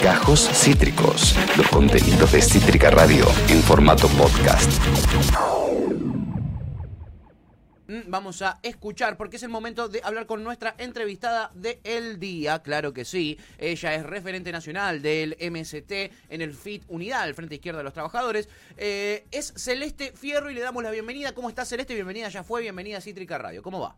Gajos 0.00 0.48
Cítricos, 0.52 1.34
los 1.56 1.66
contenidos 1.68 2.30
de 2.30 2.40
Cítrica 2.40 2.90
Radio 2.90 3.26
en 3.48 3.60
formato 3.62 4.06
podcast. 4.10 4.70
Mm, 7.88 8.02
Vamos 8.06 8.42
a 8.42 8.60
escuchar 8.62 9.16
porque 9.16 9.36
es 9.36 9.42
el 9.42 9.48
momento 9.48 9.88
de 9.88 10.00
hablar 10.04 10.26
con 10.26 10.44
nuestra 10.44 10.76
entrevistada 10.78 11.50
de 11.54 11.80
El 11.82 12.20
Día, 12.20 12.60
claro 12.60 12.92
que 12.92 13.04
sí. 13.04 13.36
Ella 13.58 13.94
es 13.94 14.04
referente 14.06 14.52
nacional 14.52 15.02
del 15.02 15.36
MST 15.40 15.90
en 16.28 16.40
el 16.40 16.54
FIT 16.54 16.84
Unidad, 16.86 17.26
el 17.26 17.34
Frente 17.34 17.56
Izquierda 17.56 17.78
de 17.78 17.84
los 17.84 17.92
Trabajadores. 17.92 18.48
Eh, 18.76 19.26
es 19.32 19.52
Celeste 19.56 20.12
Fierro 20.12 20.48
y 20.48 20.54
le 20.54 20.60
damos 20.60 20.84
la 20.84 20.92
bienvenida. 20.92 21.34
¿Cómo 21.34 21.48
está 21.48 21.64
Celeste? 21.64 21.94
Bienvenida, 21.94 22.28
ya 22.28 22.44
fue, 22.44 22.62
bienvenida 22.62 22.98
a 22.98 23.00
Cítrica 23.00 23.36
Radio. 23.36 23.62
¿Cómo 23.64 23.80
va? 23.80 23.96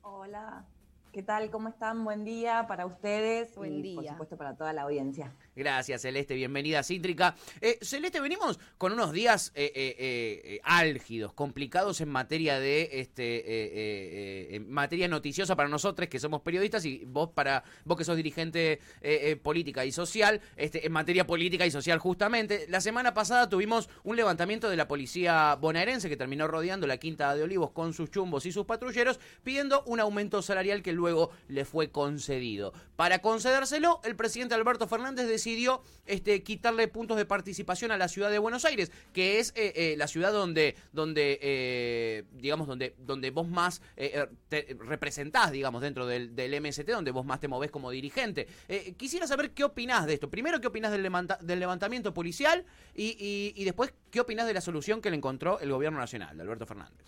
Hola, 0.00 0.64
¿qué 1.12 1.22
tal? 1.22 1.50
¿Cómo 1.50 1.68
están? 1.68 2.04
Buen 2.04 2.24
día 2.24 2.66
para 2.68 2.86
ustedes 2.86 3.56
Buen 3.56 3.84
y 3.84 3.94
por 3.96 4.06
supuesto 4.06 4.36
para 4.36 4.54
toda 4.54 4.72
la 4.72 4.82
audiencia. 4.82 5.34
Gracias, 5.56 6.02
Celeste. 6.02 6.34
Bienvenida 6.34 6.82
Cítrica. 6.82 7.34
Eh, 7.60 7.78
Celeste, 7.82 8.20
venimos 8.20 8.60
con 8.78 8.92
unos 8.92 9.12
días 9.12 9.50
eh, 9.56 9.72
eh, 9.74 9.96
eh, 9.98 10.60
álgidos, 10.62 11.32
complicados 11.32 12.00
en 12.00 12.08
materia 12.08 12.60
de 12.60 12.88
este 12.92 14.60
materia 14.68 15.08
noticiosa 15.08 15.56
para 15.56 15.68
nosotros 15.68 16.08
que 16.08 16.20
somos 16.20 16.42
periodistas 16.42 16.84
y 16.84 17.04
vos 17.04 17.30
para 17.30 17.64
vos 17.84 17.98
que 17.98 18.04
sos 18.04 18.16
dirigente 18.16 18.80
política 19.42 19.84
y 19.84 19.92
social, 19.92 20.40
este, 20.56 20.86
en 20.86 20.92
materia 20.92 21.26
política 21.26 21.66
y 21.66 21.70
social 21.70 21.98
justamente. 21.98 22.66
La 22.68 22.80
semana 22.80 23.12
pasada 23.12 23.48
tuvimos 23.48 23.88
un 24.04 24.16
levantamiento 24.16 24.70
de 24.70 24.76
la 24.76 24.86
policía 24.86 25.56
bonaerense 25.56 26.08
que 26.08 26.16
terminó 26.16 26.46
rodeando 26.46 26.86
la 26.86 26.98
Quinta 26.98 27.34
de 27.34 27.42
Olivos 27.42 27.72
con 27.72 27.92
sus 27.92 28.10
chumbos 28.10 28.46
y 28.46 28.52
sus 28.52 28.66
patrulleros 28.66 29.18
pidiendo 29.42 29.82
un 29.86 29.98
aumento 30.00 30.42
salarial 30.42 30.82
que 30.82 30.92
luego 30.92 31.30
le 31.48 31.64
fue 31.64 31.90
concedido. 31.90 32.72
Para 32.96 33.20
concedérselo, 33.20 34.00
el 34.04 34.14
presidente 34.16 34.54
Alberto 34.54 34.86
Fernández 34.86 35.26
decidió 35.26 35.39
este, 36.06 36.42
quitarle 36.42 36.88
puntos 36.88 37.16
de 37.16 37.24
participación 37.24 37.90
a 37.92 37.96
la 37.98 38.08
ciudad 38.08 38.30
de 38.30 38.38
Buenos 38.38 38.64
Aires, 38.64 38.90
que 39.12 39.38
es 39.38 39.50
eh, 39.56 39.72
eh, 39.74 39.94
la 39.96 40.06
ciudad 40.06 40.32
donde, 40.32 40.74
donde 40.92 41.38
eh, 41.42 42.24
digamos, 42.32 42.66
donde, 42.66 42.94
donde 42.98 43.30
vos 43.30 43.48
más 43.48 43.80
eh, 43.96 44.12
eh, 44.14 44.26
te 44.48 44.76
representás, 44.80 45.52
digamos, 45.52 45.82
dentro 45.82 46.06
del, 46.06 46.34
del 46.36 46.60
MST, 46.60 46.88
donde 46.88 47.10
vos 47.10 47.24
más 47.24 47.40
te 47.40 47.48
movés 47.48 47.70
como 47.70 47.90
dirigente. 47.90 48.46
Quisiera 48.96 49.26
saber 49.26 49.50
qué 49.52 49.64
opinás 49.64 50.06
de 50.06 50.14
esto. 50.14 50.28
Primero, 50.30 50.60
qué 50.60 50.66
opinás 50.68 50.92
del 50.92 51.58
levantamiento 51.60 52.12
policial 52.14 52.64
y, 52.94 53.16
y- 53.18 53.52
y 53.56 53.64
después, 53.64 53.92
qué 54.10 54.20
opinás 54.20 54.46
de 54.46 54.54
la 54.54 54.60
solución 54.60 55.00
que 55.00 55.10
le 55.10 55.16
encontró 55.16 55.60
el 55.60 55.70
gobierno 55.72 55.98
nacional, 55.98 56.36
de 56.36 56.42
Alberto 56.42 56.66
Fernández. 56.66 57.06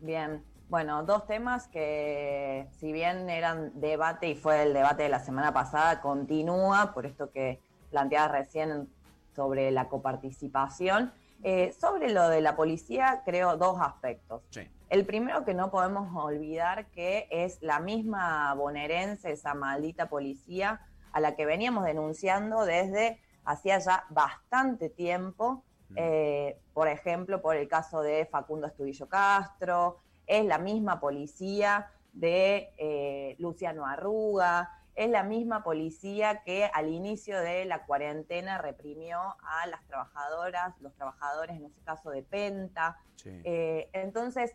Bien, 0.00 0.42
bueno, 0.70 1.02
dos 1.02 1.26
temas 1.26 1.66
que 1.66 2.68
si 2.78 2.92
bien 2.92 3.28
eran 3.28 3.78
debate 3.80 4.28
y 4.28 4.36
fue 4.36 4.62
el 4.62 4.72
debate 4.72 5.02
de 5.02 5.08
la 5.08 5.18
semana 5.18 5.52
pasada, 5.52 6.00
continúa 6.00 6.92
por 6.94 7.06
esto 7.06 7.30
que 7.32 7.60
planteabas 7.90 8.30
recién 8.30 8.88
sobre 9.34 9.72
la 9.72 9.88
coparticipación. 9.88 11.12
Eh, 11.42 11.72
sobre 11.72 12.12
lo 12.12 12.28
de 12.28 12.40
la 12.42 12.54
policía, 12.54 13.22
creo 13.24 13.56
dos 13.56 13.80
aspectos. 13.80 14.42
Sí. 14.50 14.60
El 14.90 15.06
primero 15.06 15.44
que 15.44 15.54
no 15.54 15.70
podemos 15.70 16.14
olvidar 16.14 16.86
que 16.90 17.26
es 17.30 17.62
la 17.62 17.80
misma 17.80 18.52
bonaerense, 18.54 19.32
esa 19.32 19.54
maldita 19.54 20.08
policía, 20.08 20.82
a 21.12 21.20
la 21.20 21.34
que 21.34 21.46
veníamos 21.46 21.84
denunciando 21.84 22.64
desde 22.64 23.18
hacía 23.44 23.78
ya 23.78 24.04
bastante 24.10 24.88
tiempo, 24.90 25.64
eh, 25.96 26.60
por 26.72 26.86
ejemplo, 26.86 27.42
por 27.42 27.56
el 27.56 27.66
caso 27.66 28.02
de 28.02 28.26
Facundo 28.26 28.66
Estudillo 28.66 29.08
Castro, 29.08 29.98
es 30.30 30.44
la 30.44 30.58
misma 30.58 31.00
policía 31.00 31.90
de 32.12 32.72
eh, 32.78 33.34
Luciano 33.40 33.84
Arruga, 33.84 34.70
es 34.94 35.10
la 35.10 35.24
misma 35.24 35.64
policía 35.64 36.42
que 36.44 36.70
al 36.72 36.88
inicio 36.88 37.40
de 37.40 37.64
la 37.64 37.84
cuarentena 37.84 38.58
reprimió 38.58 39.18
a 39.18 39.66
las 39.66 39.84
trabajadoras, 39.86 40.80
los 40.80 40.94
trabajadores, 40.94 41.56
en 41.56 41.64
ese 41.64 41.80
caso 41.80 42.10
de 42.10 42.22
Penta. 42.22 42.96
Sí. 43.16 43.40
Eh, 43.42 43.90
entonces, 43.92 44.54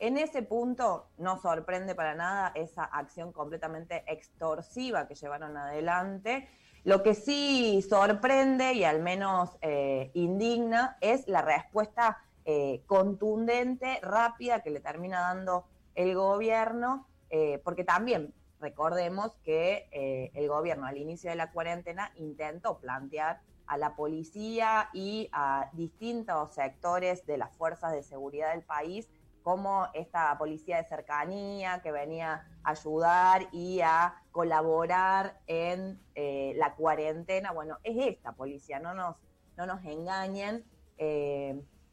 en 0.00 0.18
ese 0.18 0.42
punto 0.42 1.06
no 1.18 1.40
sorprende 1.40 1.94
para 1.94 2.16
nada 2.16 2.50
esa 2.56 2.82
acción 2.82 3.32
completamente 3.32 4.02
extorsiva 4.08 5.06
que 5.06 5.14
llevaron 5.14 5.56
adelante. 5.56 6.48
Lo 6.82 7.04
que 7.04 7.14
sí 7.14 7.80
sorprende 7.88 8.72
y 8.72 8.82
al 8.82 9.00
menos 9.00 9.56
eh, 9.60 10.10
indigna 10.14 10.96
es 11.00 11.28
la 11.28 11.42
respuesta 11.42 12.18
eh, 12.44 12.82
contundente, 12.86 14.00
rápida 14.02 14.62
que 14.62 14.70
le 14.70 14.80
termina 14.80 15.20
dando 15.20 15.64
el 15.94 16.16
gobierno, 16.16 17.06
eh, 17.30 17.60
porque 17.62 17.84
también 17.84 18.34
recordemos 18.58 19.36
que 19.44 19.88
eh, 19.92 20.32
el 20.34 20.48
gobierno 20.48 20.86
al 20.86 20.96
inicio 20.96 21.30
de 21.30 21.36
la 21.36 21.52
cuarentena 21.52 22.10
intentó 22.16 22.78
plantear 22.78 23.42
a 23.66 23.78
la 23.78 23.94
policía 23.94 24.90
y 24.92 25.28
a 25.32 25.70
distintos 25.72 26.52
sectores 26.54 27.24
de 27.26 27.38
las 27.38 27.54
fuerzas 27.56 27.92
de 27.92 28.02
seguridad 28.02 28.50
del 28.50 28.62
país 28.62 29.08
como 29.44 29.86
esta 29.94 30.36
policía 30.36 30.78
de 30.78 30.84
cercanía 30.84 31.80
que 31.80 31.92
venía 31.92 32.44
a 32.64 32.70
ayudar 32.70 33.46
y 33.52 33.80
a 33.82 34.20
colaborar 34.32 35.40
en 35.46 36.00
la 36.14 36.74
cuarentena. 36.74 37.52
Bueno, 37.52 37.78
es 37.84 38.14
esta 38.14 38.32
policía, 38.32 38.80
no 38.80 38.94
nos, 38.94 39.16
no 39.56 39.66
nos 39.66 39.84
engañen. 39.84 40.64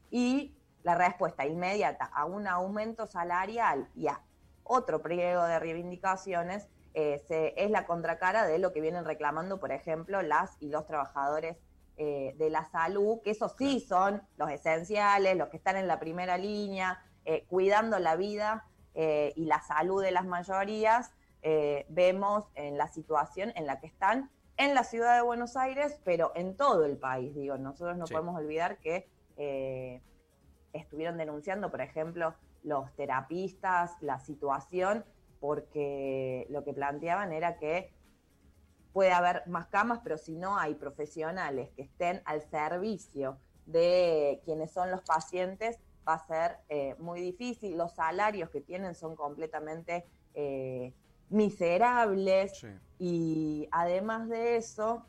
Y 0.10 0.56
la 0.84 0.96
respuesta 0.96 1.46
inmediata 1.46 2.06
a 2.06 2.26
un 2.26 2.48
aumento 2.48 3.06
salarial 3.06 3.90
y 3.96 4.08
a 4.08 4.22
otro 4.64 5.02
pliego 5.02 5.44
de 5.44 5.60
reivindicaciones 5.60 6.68
eh, 6.94 7.20
se- 7.28 7.54
es 7.56 7.70
la 7.70 7.86
contracara 7.86 8.46
de 8.48 8.58
lo 8.58 8.74
que 8.74 8.82
vienen 8.82 9.06
reclamando, 9.06 9.60
por 9.60 9.72
ejemplo, 9.72 10.22
las 10.24 10.58
y 10.60 10.70
los 10.70 10.86
trabajadores 10.88 11.58
eh, 11.98 12.34
de 12.38 12.50
la 12.50 12.66
salud, 12.66 13.20
que 13.24 13.32
esos 13.32 13.54
sí 13.58 13.80
son 13.80 14.22
los 14.38 14.50
esenciales, 14.50 15.36
los 15.38 15.50
que 15.50 15.58
están 15.58 15.76
en 15.78 15.88
la 15.88 16.00
primera 16.00 16.38
línea, 16.38 17.00
eh, 17.26 17.46
cuidando 17.48 18.00
la 18.00 18.16
vida 18.16 18.66
y 19.36 19.46
la 19.46 19.62
salud 19.62 20.02
de 20.04 20.12
las 20.12 20.26
mayorías, 20.26 21.12
vemos 21.88 22.50
en 22.56 22.78
la 22.78 22.88
situación 22.90 23.54
en 23.56 23.66
la 23.66 23.80
que 23.80 23.88
están 23.88 24.30
en 24.58 24.74
la 24.74 24.84
ciudad 24.84 25.16
de 25.16 25.22
Buenos 25.22 25.56
Aires, 25.56 26.02
pero 26.04 26.34
en 26.36 26.58
todo 26.58 26.84
el 26.84 26.98
país. 26.98 27.34
Digo, 27.34 27.58
nosotros 27.58 27.96
no 27.98 28.08
Sí. 28.08 28.14
podemos 28.14 28.36
olvidar 28.36 28.78
que 28.80 29.08
eh, 29.40 30.02
estuvieron 30.74 31.18
denunciando, 31.18 31.72
por 31.72 31.82
ejemplo, 31.82 32.36
los 32.62 32.94
terapistas, 32.96 33.96
la 34.02 34.20
situación, 34.20 35.04
porque 35.40 36.46
lo 36.50 36.64
que 36.64 36.74
planteaban 36.74 37.32
era 37.32 37.58
que 37.58 37.92
puede 38.94 39.12
haber 39.12 39.48
más 39.48 39.68
camas, 39.68 40.02
pero 40.04 40.18
si 40.18 40.36
no 40.36 40.58
hay 40.58 40.76
profesionales 40.76 41.72
que 41.76 41.84
estén 41.84 42.22
al 42.26 42.42
servicio 42.42 43.38
de 43.66 44.42
quienes 44.44 44.72
son 44.72 44.92
los 44.92 45.02
pacientes, 45.02 45.80
va 46.08 46.16
a 46.16 46.28
ser 46.28 46.58
eh, 46.70 46.96
muy 47.00 47.22
difícil. 47.22 47.78
Los 47.78 47.94
salarios 47.94 48.50
que 48.50 48.62
tienen 48.62 48.96
son 48.96 49.16
completamente 49.16 50.06
eh, 50.34 50.94
miserables 51.30 52.58
Sí. 52.58 52.68
y 52.98 53.70
además 53.72 54.28
de 54.28 54.58
eso, 54.58 55.06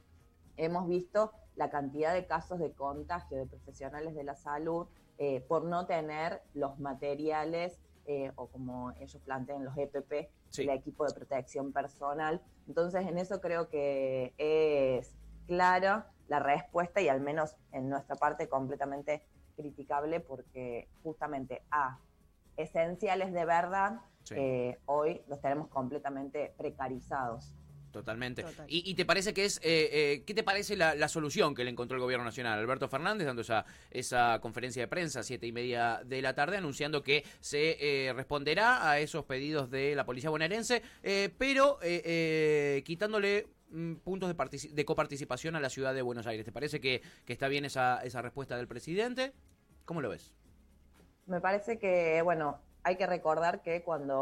hemos 0.56 0.88
visto 0.88 1.33
la 1.56 1.71
cantidad 1.71 2.12
de 2.15 2.27
casos 2.27 2.59
de 2.59 2.72
contagio 2.72 3.37
de 3.38 3.47
profesionales 3.47 4.15
de 4.15 4.25
la 4.25 4.34
salud 4.37 4.87
eh, 5.19 5.41
por 5.43 5.65
no 5.65 5.87
tener 5.87 6.43
los 6.55 6.78
materiales 6.78 7.78
eh, 8.06 8.33
o 8.37 8.47
como 8.49 8.93
ellos 8.93 9.21
plantean 9.25 9.65
los 9.65 9.77
EPP, 9.77 10.31
Sí. 10.49 10.62
el 10.62 10.71
equipo 10.71 11.05
de 11.06 11.15
protección 11.15 11.72
personal. 11.72 12.41
Entonces, 12.66 13.06
en 13.06 13.19
eso 13.19 13.41
creo 13.41 13.69
que 13.69 14.34
es 14.38 15.15
clara 15.47 16.11
la 16.27 16.41
respuesta 16.41 17.00
y 17.00 17.09
al 17.09 17.21
menos 17.21 17.55
en 17.72 17.88
nuestra 17.88 18.17
parte 18.17 18.49
completamente 18.49 19.22
criticable 19.56 20.19
porque 20.21 20.88
justamente 21.03 21.62
a 21.71 22.00
esenciales 22.56 23.32
de 23.32 23.44
verdad 23.44 24.00
Sí. 24.25 24.34
eh, 24.37 24.78
hoy 24.87 25.22
los 25.28 25.41
tenemos 25.41 25.69
completamente 25.69 26.55
precarizados. 26.56 27.53
Totalmente. 27.90 28.42
Total. 28.42 28.66
¿Y, 28.68 28.88
y 28.88 28.94
te 28.94 29.04
parece 29.04 29.34
que 29.34 29.44
es, 29.44 29.58
eh, 29.58 29.88
eh, 29.92 30.22
qué 30.25 30.32
te 30.32 30.42
parece 30.42 30.76
la, 30.76 30.94
la 30.94 31.08
solución 31.08 31.54
que 31.54 31.64
le 31.64 31.70
encontró 31.70 31.96
el 31.96 32.00
gobierno 32.02 32.25
nacional? 32.25 32.58
Alberto 32.58 32.88
Fernández 32.88 33.26
dando 33.26 33.42
esa, 33.42 33.64
esa 33.90 34.38
conferencia 34.40 34.82
de 34.82 34.88
prensa 34.88 35.20
a 35.20 35.22
siete 35.22 35.46
y 35.46 35.52
media 35.52 36.00
de 36.04 36.22
la 36.22 36.34
tarde 36.34 36.56
anunciando 36.56 37.02
que 37.02 37.25
se 37.40 37.78
eh, 38.08 38.12
responderá 38.12 38.88
a 38.88 39.00
esos 39.00 39.25
pedidos 39.25 39.70
de 39.70 39.94
la 39.96 40.04
policía 40.04 40.31
bonaerense, 40.31 40.82
eh, 41.02 41.34
pero 41.37 41.78
eh, 41.82 42.02
eh, 42.04 42.82
quitándole 42.84 43.48
mm, 43.70 43.94
puntos 43.96 44.28
de, 44.28 44.36
partici- 44.36 44.70
de 44.70 44.84
coparticipación 44.84 45.56
a 45.56 45.60
la 45.60 45.69
ciudad 45.69 45.93
de 45.93 46.02
Buenos 46.02 46.26
Aires. 46.28 46.44
¿Te 46.44 46.52
parece 46.52 46.81
que, 46.81 47.02
que 47.25 47.32
está 47.32 47.48
bien 47.48 47.64
esa, 47.64 48.00
esa 48.04 48.22
respuesta 48.22 48.56
del 48.56 48.69
presidente? 48.69 49.32
¿Cómo 49.84 50.00
lo 50.00 50.10
ves? 50.10 50.32
Me 51.26 51.40
parece 51.40 51.78
que, 51.78 52.22
bueno, 52.22 52.60
hay 52.84 52.96
que 52.96 53.06
recordar 53.06 53.62
que 53.62 53.82
cuando 53.82 54.14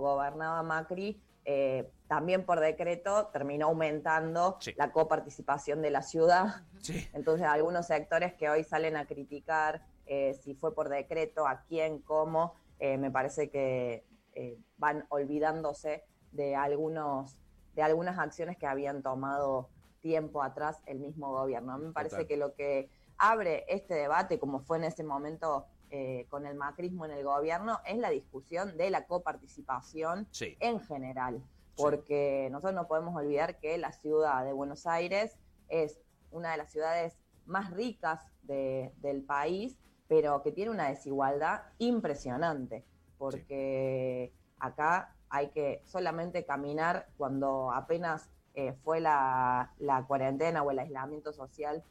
gobernaba 0.00 0.62
Macri, 0.62 1.20
eh, 1.44 1.90
también 2.08 2.44
por 2.44 2.60
decreto 2.60 3.26
terminó 3.32 3.66
aumentando 3.66 4.56
Sí. 4.60 4.72
la 4.76 4.92
coparticipación 4.92 5.82
de 5.82 5.90
la 5.90 6.02
ciudad. 6.02 6.62
Sí. 6.80 7.06
Entonces, 7.12 7.46
algunos 7.46 7.86
sectores 7.86 8.34
que 8.34 8.48
hoy 8.50 8.64
salen 8.64 8.96
a 8.96 9.06
criticar 9.06 9.82
eh, 10.06 10.34
si 10.34 10.54
fue 10.54 10.74
por 10.74 10.88
decreto, 10.90 11.46
a 11.46 11.62
quién, 11.62 11.98
cómo, 12.00 12.54
eh, 12.78 12.98
me 12.98 13.10
parece 13.10 13.48
que 13.50 14.04
van 14.78 15.06
olvidándose 15.10 16.04
de 16.32 16.56
algunos 16.56 17.36
de 17.74 17.82
algunas 17.82 18.18
acciones 18.18 18.56
que 18.56 18.66
habían 18.66 19.02
tomado 19.02 19.68
tiempo 20.00 20.42
atrás 20.42 20.80
el 20.86 20.98
mismo 21.00 21.30
gobierno. 21.32 21.76
Me 21.78 21.92
parece 21.92 22.16
Total. 22.16 22.26
que 22.28 22.36
lo 22.36 22.54
que 22.54 22.90
abre 23.16 23.64
este 23.68 23.94
debate, 23.94 24.38
como 24.38 24.60
fue 24.60 24.76
en 24.78 24.84
ese 24.84 25.02
momento 25.04 25.66
eh, 25.96 26.26
con 26.28 26.44
el 26.44 26.56
macrismo 26.56 27.04
en 27.04 27.12
el 27.12 27.22
gobierno, 27.22 27.78
es 27.86 27.96
la 27.98 28.10
discusión 28.10 28.76
de 28.76 28.90
la 28.90 29.06
coparticipación 29.06 30.26
Sí. 30.32 30.56
en 30.58 30.80
general, 30.80 31.40
porque 31.76 32.48
nosotros 32.50 32.74
no 32.74 32.88
podemos 32.88 33.14
olvidar 33.14 33.60
que 33.60 33.78
la 33.78 33.92
ciudad 33.92 34.44
de 34.44 34.52
Buenos 34.52 34.88
Aires 34.88 35.38
es 35.68 36.00
una 36.32 36.50
de 36.50 36.56
las 36.56 36.72
ciudades 36.72 37.16
más 37.46 37.70
ricas 37.70 38.26
de- 38.42 38.92
del 38.96 39.22
país, 39.22 39.78
pero 40.08 40.42
que 40.42 40.50
tiene 40.50 40.72
una 40.72 40.88
desigualdad 40.88 41.62
impresionante, 41.78 42.84
porque 43.16 44.32
acá 44.58 45.14
hay 45.28 45.50
que 45.50 45.80
solamente 45.84 46.44
caminar 46.44 47.06
cuando 47.16 47.70
apenas 47.70 48.28
eh, 48.54 48.72
fue 48.82 49.00
la, 49.00 49.72
la 49.78 50.04
cuarentena 50.06 50.62
o 50.64 50.70
el 50.72 50.78
aislamiento 50.80 51.32
social 51.32 51.84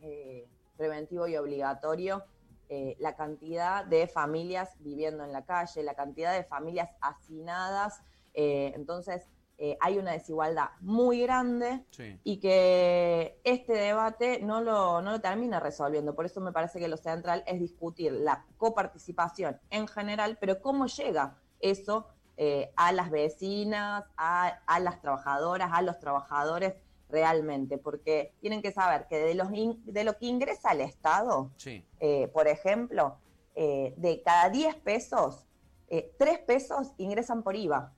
eh, 0.00 0.46
preventivo 0.76 1.26
y 1.26 1.36
obligatorio, 1.36 2.24
eh, 2.68 2.96
la 2.98 3.14
cantidad 3.16 3.84
de 3.84 4.08
familias 4.08 4.70
viviendo 4.80 5.24
en 5.24 5.32
la 5.32 5.44
calle, 5.44 5.82
la 5.82 5.94
cantidad 5.94 6.32
de 6.32 6.44
familias 6.44 6.90
hacinadas, 7.00 8.00
eh, 8.34 8.72
entonces 8.74 9.28
eh, 9.58 9.78
hay 9.80 9.96
una 9.98 10.12
desigualdad 10.12 10.68
muy 10.80 11.22
grande 11.22 11.86
Sí. 11.90 12.20
y 12.24 12.38
que 12.40 13.40
este 13.44 13.72
debate 13.72 14.40
no 14.42 14.60
lo, 14.60 15.00
no 15.00 15.12
lo 15.12 15.20
termina 15.20 15.60
resolviendo. 15.60 16.14
Por 16.14 16.26
eso 16.26 16.40
me 16.42 16.52
parece 16.52 16.78
que 16.78 16.88
lo 16.88 16.98
central 16.98 17.42
es 17.46 17.58
discutir 17.58 18.12
la 18.12 18.44
coparticipación 18.58 19.58
en 19.70 19.88
general, 19.88 20.36
pero 20.38 20.60
cómo 20.60 20.86
llega 20.86 21.38
eso 21.60 22.06
eh, 22.36 22.70
a 22.76 22.92
las 22.92 23.10
vecinas, 23.10 24.04
a, 24.18 24.48
a 24.66 24.78
las 24.80 25.00
trabajadoras, 25.00 25.70
a 25.72 25.80
los 25.80 25.98
trabajadores 25.98 26.74
realmente, 27.08 27.78
porque 27.78 28.34
tienen 28.40 28.62
que 28.62 28.72
saber 28.72 29.06
que 29.08 29.18
de, 29.18 29.34
los 29.34 29.52
in- 29.52 29.82
de 29.84 30.04
lo 30.04 30.16
que 30.18 30.26
ingresa 30.26 30.70
al 30.70 30.80
Estado, 30.80 31.50
Sí. 31.56 31.84
eh, 32.00 32.28
por 32.28 32.48
ejemplo, 32.48 33.18
eh, 33.54 33.94
de 33.96 34.22
cada 34.22 34.48
10 34.50 34.74
pesos, 34.76 35.46
eh, 35.88 36.12
3 36.18 36.38
pesos 36.40 36.92
ingresan 36.98 37.42
por 37.42 37.54
IVA 37.56 37.92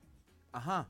Ajá. 0.51 0.87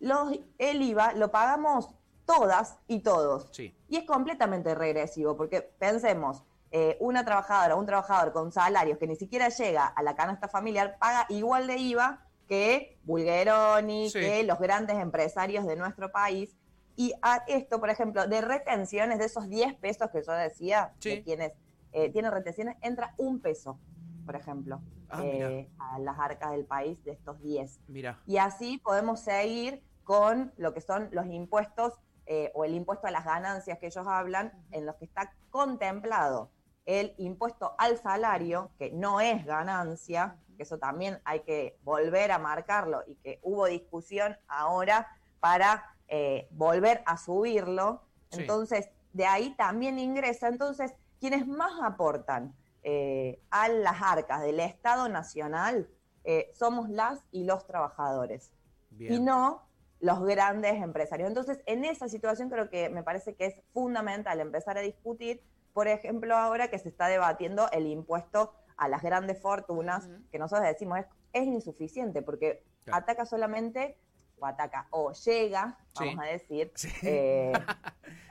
los, 0.00 0.32
el 0.58 0.82
IVA 0.82 1.12
lo 1.14 1.30
pagamos 1.30 1.94
todas 2.26 2.78
y 2.88 3.00
todos. 3.00 3.48
Sí. 3.52 3.76
Y 3.88 3.96
es 3.96 4.04
completamente 4.04 4.74
regresivo, 4.74 5.36
porque 5.36 5.62
pensemos, 5.62 6.44
eh, 6.70 6.96
una 7.00 7.24
trabajadora, 7.24 7.76
un 7.76 7.86
trabajador 7.86 8.32
con 8.32 8.50
salarios 8.50 8.98
que 8.98 9.06
ni 9.06 9.16
siquiera 9.16 9.48
llega 9.48 9.86
a 9.86 10.02
la 10.02 10.16
canasta 10.16 10.48
familiar, 10.48 10.96
paga 10.98 11.26
igual 11.28 11.66
de 11.66 11.76
IVA 11.76 12.26
que 12.48 12.98
Bulgeroni, 13.04 14.10
Sí. 14.10 14.20
que 14.20 14.42
los 14.44 14.58
grandes 14.58 14.96
empresarios 14.98 15.66
de 15.66 15.76
nuestro 15.76 16.10
país. 16.10 16.56
Y 16.96 17.14
a 17.22 17.42
esto, 17.46 17.80
por 17.80 17.90
ejemplo, 17.90 18.26
de 18.26 18.40
retenciones 18.40 19.18
de 19.18 19.24
esos 19.26 19.48
10 19.48 19.74
pesos 19.74 20.10
que 20.10 20.22
yo 20.22 20.32
decía, 20.32 20.92
Sí. 20.98 21.10
de 21.10 21.22
quienes 21.22 21.52
eh, 21.92 22.10
tienen 22.10 22.30
retenciones, 22.32 22.76
entra 22.80 23.14
un 23.18 23.40
peso, 23.40 23.78
por 24.24 24.34
ejemplo, 24.36 24.80
Ah, 25.14 25.20
eh, 25.24 25.68
a 25.78 25.98
las 25.98 26.18
arcas 26.18 26.52
del 26.52 26.64
país 26.64 27.04
de 27.04 27.12
estos 27.12 27.38
10. 27.42 27.80
Mira. 27.86 28.18
Y 28.26 28.38
así 28.38 28.78
podemos 28.78 29.20
seguir 29.20 29.82
con 30.04 30.54
lo 30.56 30.72
que 30.72 30.80
son 30.80 31.10
los 31.12 31.26
impuestos 31.26 31.92
eh, 32.24 32.50
o 32.54 32.64
el 32.64 32.72
impuesto 32.74 33.06
a 33.08 33.10
las 33.10 33.24
ganancias 33.26 33.78
que 33.78 33.86
ellos 33.88 34.06
hablan, 34.06 34.52
en 34.70 34.86
los 34.86 34.94
que 34.96 35.04
está 35.04 35.34
contemplado 35.50 36.50
el 36.86 37.14
impuesto 37.18 37.74
al 37.78 37.98
salario, 37.98 38.70
que 38.78 38.90
no 38.90 39.20
es 39.20 39.44
ganancia, 39.44 40.36
que 40.56 40.62
eso 40.62 40.78
también 40.78 41.20
hay 41.24 41.40
que 41.40 41.76
volver 41.84 42.32
a 42.32 42.38
marcarlo 42.38 43.02
y 43.06 43.16
que 43.16 43.38
hubo 43.42 43.66
discusión 43.66 44.36
ahora 44.48 45.08
para 45.40 45.91
eh, 46.14 46.46
volver 46.50 47.02
a 47.06 47.16
subirlo. 47.16 48.02
Sí. 48.30 48.42
Entonces, 48.42 48.90
de 49.14 49.24
ahí 49.24 49.54
también 49.56 49.98
ingresa. 49.98 50.48
Entonces, 50.48 50.92
quienes 51.18 51.46
más 51.46 51.72
aportan 51.82 52.54
eh, 52.82 53.40
a 53.50 53.68
las 53.68 54.02
arcas 54.02 54.42
del 54.42 54.60
Estado 54.60 55.08
Nacional 55.08 55.88
eh, 56.24 56.50
somos 56.52 56.90
las 56.90 57.24
y 57.30 57.44
los 57.44 57.66
trabajadores 57.66 58.52
Bien. 58.90 59.12
y 59.14 59.20
no 59.20 59.62
los 60.00 60.22
grandes 60.22 60.74
empresarios. 60.82 61.28
Entonces, 61.28 61.60
en 61.64 61.86
esa 61.86 62.08
situación 62.10 62.50
creo 62.50 62.68
que 62.68 62.90
me 62.90 63.02
parece 63.02 63.34
que 63.34 63.46
es 63.46 63.54
fundamental 63.72 64.38
empezar 64.38 64.76
a 64.76 64.82
discutir, 64.82 65.42
por 65.72 65.88
ejemplo, 65.88 66.36
ahora 66.36 66.68
que 66.68 66.78
se 66.78 66.90
está 66.90 67.06
debatiendo 67.06 67.70
el 67.70 67.86
impuesto 67.86 68.52
a 68.76 68.88
las 68.88 69.00
grandes 69.02 69.40
fortunas, 69.40 70.10
que 70.30 70.38
nosotros 70.38 70.66
decimos 70.68 70.98
es, 70.98 71.06
es 71.32 71.46
insuficiente 71.46 72.20
porque 72.20 72.62
Claro. 72.84 72.98
ataca 72.98 73.24
solamente, 73.24 73.96
o 74.42 74.46
ataca, 74.46 74.86
o 74.90 75.12
llega, 75.12 75.78
Sí. 75.96 76.04
vamos 76.06 76.24
a 76.24 76.26
decir, 76.28 76.72
Sí. 76.74 76.88
eh, 77.02 77.52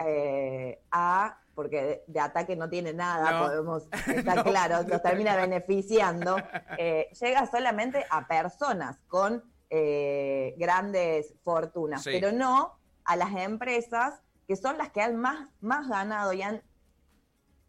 eh, 0.05 0.81
a, 0.91 1.37
porque 1.55 1.81
de, 1.83 2.03
de 2.07 2.19
ataque 2.19 2.55
no 2.55 2.69
tiene 2.69 2.93
nada, 2.93 3.31
No. 3.31 3.45
podemos, 3.47 3.83
está 4.07 4.35
No. 4.35 4.43
claro, 4.43 4.83
nos 4.83 5.01
termina 5.01 5.35
beneficiando, 5.37 6.35
eh, 6.77 7.09
llega 7.19 7.45
solamente 7.45 8.05
a 8.09 8.27
personas 8.27 8.97
con 9.07 9.43
grandes 10.57 11.33
fortunas, 11.43 12.03
Sí. 12.03 12.09
pero 12.11 12.33
no 12.33 12.77
a 13.05 13.15
las 13.15 13.31
empresas 13.35 14.21
que 14.45 14.57
son 14.57 14.77
las 14.77 14.89
que 14.91 15.01
han 15.01 15.15
más, 15.15 15.47
más 15.61 15.87
ganado 15.87 16.33
y 16.33 16.41
han, 16.41 16.61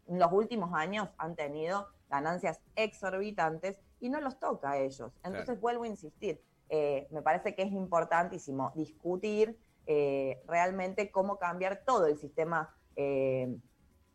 en 0.07 0.19
los 0.19 0.29
últimos 0.33 0.73
años 0.73 1.07
han 1.17 1.35
tenido 1.37 1.87
ganancias 2.09 2.59
exorbitantes 2.75 3.79
y 4.01 4.09
no 4.09 4.19
los 4.19 4.37
toca 4.37 4.71
a 4.71 4.77
ellos. 4.79 5.13
Entonces 5.23 5.45
Claro. 5.45 5.61
vuelvo 5.61 5.83
a 5.85 5.87
insistir, 5.87 6.43
eh, 6.75 7.07
me 7.11 7.21
parece 7.21 7.53
que 7.53 7.61
es 7.61 7.71
importantísimo 7.71 8.71
discutir 8.75 9.59
eh, 9.85 10.41
realmente 10.47 11.11
cómo 11.11 11.37
cambiar 11.37 11.83
todo 11.85 12.07
el 12.07 12.17
sistema 12.17 12.75
eh, 12.95 13.55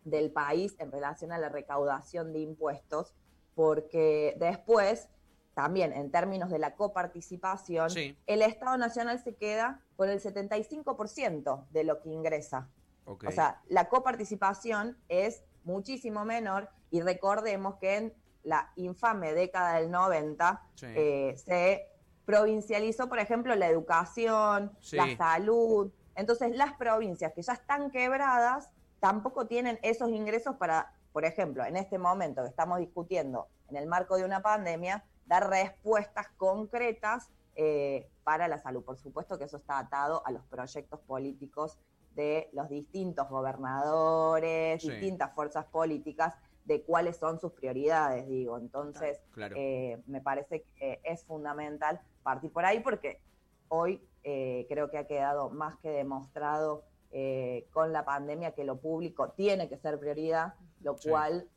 del 0.03 0.33
país 0.33 0.75
en 0.81 0.91
relación 0.91 1.31
a 1.31 1.39
la 1.39 1.51
recaudación 1.51 2.33
de 2.33 2.41
impuestos, 2.41 3.15
porque 3.55 4.35
después, 4.41 5.09
también 5.55 5.93
en 5.93 6.11
términos 6.11 6.51
de 6.51 6.59
la 6.59 6.75
coparticipación, 6.75 7.91
Sí. 7.91 8.19
el 8.27 8.43
Estado 8.43 8.77
Nacional 8.77 9.23
se 9.23 9.37
queda 9.37 9.85
con 9.95 10.09
el 10.09 10.19
75% 10.21 11.65
de 11.71 11.85
lo 11.85 12.03
que 12.03 12.09
ingresa. 12.09 12.69
O 13.05 13.31
sea, 13.31 13.63
la 13.69 13.89
coparticipación 13.89 14.99
es 15.09 15.45
muchísimo 15.63 16.25
menor 16.25 16.71
y 16.91 17.03
recordemos 17.03 17.77
que 17.77 17.97
en 17.99 18.15
la 18.43 18.73
infame 18.75 19.33
década 19.33 19.79
del 19.79 19.93
90 19.93 20.61
Sí. 20.75 20.87
eh, 20.89 21.35
se 21.37 21.89
provincializó, 22.33 23.09
por 23.09 23.19
ejemplo, 23.21 23.55
la 23.55 23.69
educación, 23.69 24.71
Sí. 24.81 24.97
la 24.97 25.17
salud. 25.17 25.91
Entonces, 26.15 26.55
las 26.55 26.75
provincias 26.75 27.33
que 27.33 27.41
ya 27.41 27.55
están 27.55 27.91
quebradas 27.91 28.69
tampoco 29.01 29.47
tienen 29.47 29.79
esos 29.81 30.11
ingresos 30.11 30.57
para, 30.57 30.93
por 31.15 31.25
ejemplo, 31.25 31.65
en 31.65 31.79
este 31.79 31.97
momento 31.97 32.43
que 32.43 32.51
estamos 32.51 32.81
discutiendo 32.81 33.49
en 33.71 33.77
el 33.77 33.87
marco 33.87 34.19
de 34.19 34.27
una 34.27 34.43
pandemia, 34.43 35.07
dar 35.25 35.49
respuestas 35.49 36.27
concretas 36.37 37.31
eh, 37.61 38.11
para 38.25 38.47
la 38.47 38.59
salud. 38.59 38.85
Por 38.85 38.99
supuesto 38.99 39.39
que 39.39 39.45
eso 39.45 39.57
está 39.57 39.79
atado 39.79 40.23
a 40.27 40.31
los 40.31 40.45
proyectos 40.45 41.01
políticos 41.01 41.79
de 42.15 42.51
los 42.53 42.69
distintos 42.69 43.27
gobernadores, 43.31 44.83
Sí. 44.83 44.91
distintas 44.91 45.35
fuerzas 45.35 45.65
políticas, 45.65 46.35
de 46.69 46.83
cuáles 46.83 47.17
son 47.17 47.41
sus 47.41 47.53
prioridades, 47.53 48.29
digo. 48.29 48.59
Entonces, 48.59 49.21
Claro. 49.33 49.57
eh, 49.59 50.01
me 50.07 50.21
parece 50.21 50.65
que 50.77 51.01
es 51.03 51.25
fundamental 51.25 51.99
partir 52.23 52.53
por 52.53 52.65
ahí 52.67 52.81
porque 52.81 53.21
hoy 53.69 54.07
eh, 54.23 54.67
creo 54.69 54.91
que 54.91 54.99
ha 54.99 55.07
quedado 55.07 55.49
más 55.49 55.79
que 55.79 55.89
demostrado 55.91 56.85
eh, 57.11 57.67
con 57.73 57.91
la 57.95 58.05
pandemia 58.05 58.53
que 58.53 58.65
lo 58.65 58.77
público 58.77 59.31
tiene 59.31 59.71
que 59.71 59.79
ser 59.79 59.99
prioridad, 59.99 60.55
lo 60.83 60.99
Sí. 60.99 61.09
cual 61.09 61.49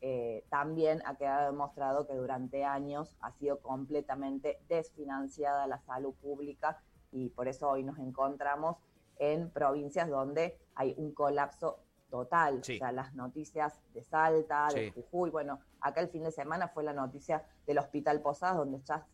también 0.48 1.02
ha 1.04 1.16
quedado 1.16 1.50
demostrado 1.52 2.06
que 2.06 2.14
durante 2.14 2.64
años 2.64 3.14
ha 3.20 3.32
sido 3.32 3.60
completamente 3.60 4.60
desfinanciada 4.68 5.66
la 5.66 5.78
salud 5.82 6.14
pública 6.14 6.80
y 7.12 7.28
por 7.28 7.48
eso 7.48 7.68
hoy 7.68 7.82
nos 7.84 7.98
encontramos 7.98 8.78
en 9.18 9.50
provincias 9.50 10.08
donde 10.08 10.58
hay 10.74 10.94
un 10.96 11.12
colapso 11.12 11.80
total. 12.12 12.62
Sí. 12.62 12.74
O 12.76 12.78
sea, 12.78 12.92
las 12.92 13.14
noticias 13.14 13.80
de 13.94 14.02
Salta, 14.04 14.68
de 14.68 14.92
Sí. 14.92 14.92
Jujuy, 14.94 15.30
bueno, 15.30 15.58
acá 15.80 16.02
el 16.02 16.08
fin 16.10 16.22
de 16.22 16.30
semana 16.30 16.68
fue 16.68 16.84
la 16.84 16.92
noticia 16.92 17.42
del 17.66 17.78
Hospital 17.78 18.20
Posadas 18.20 18.58
donde 18.58 18.80
ya 18.82 19.06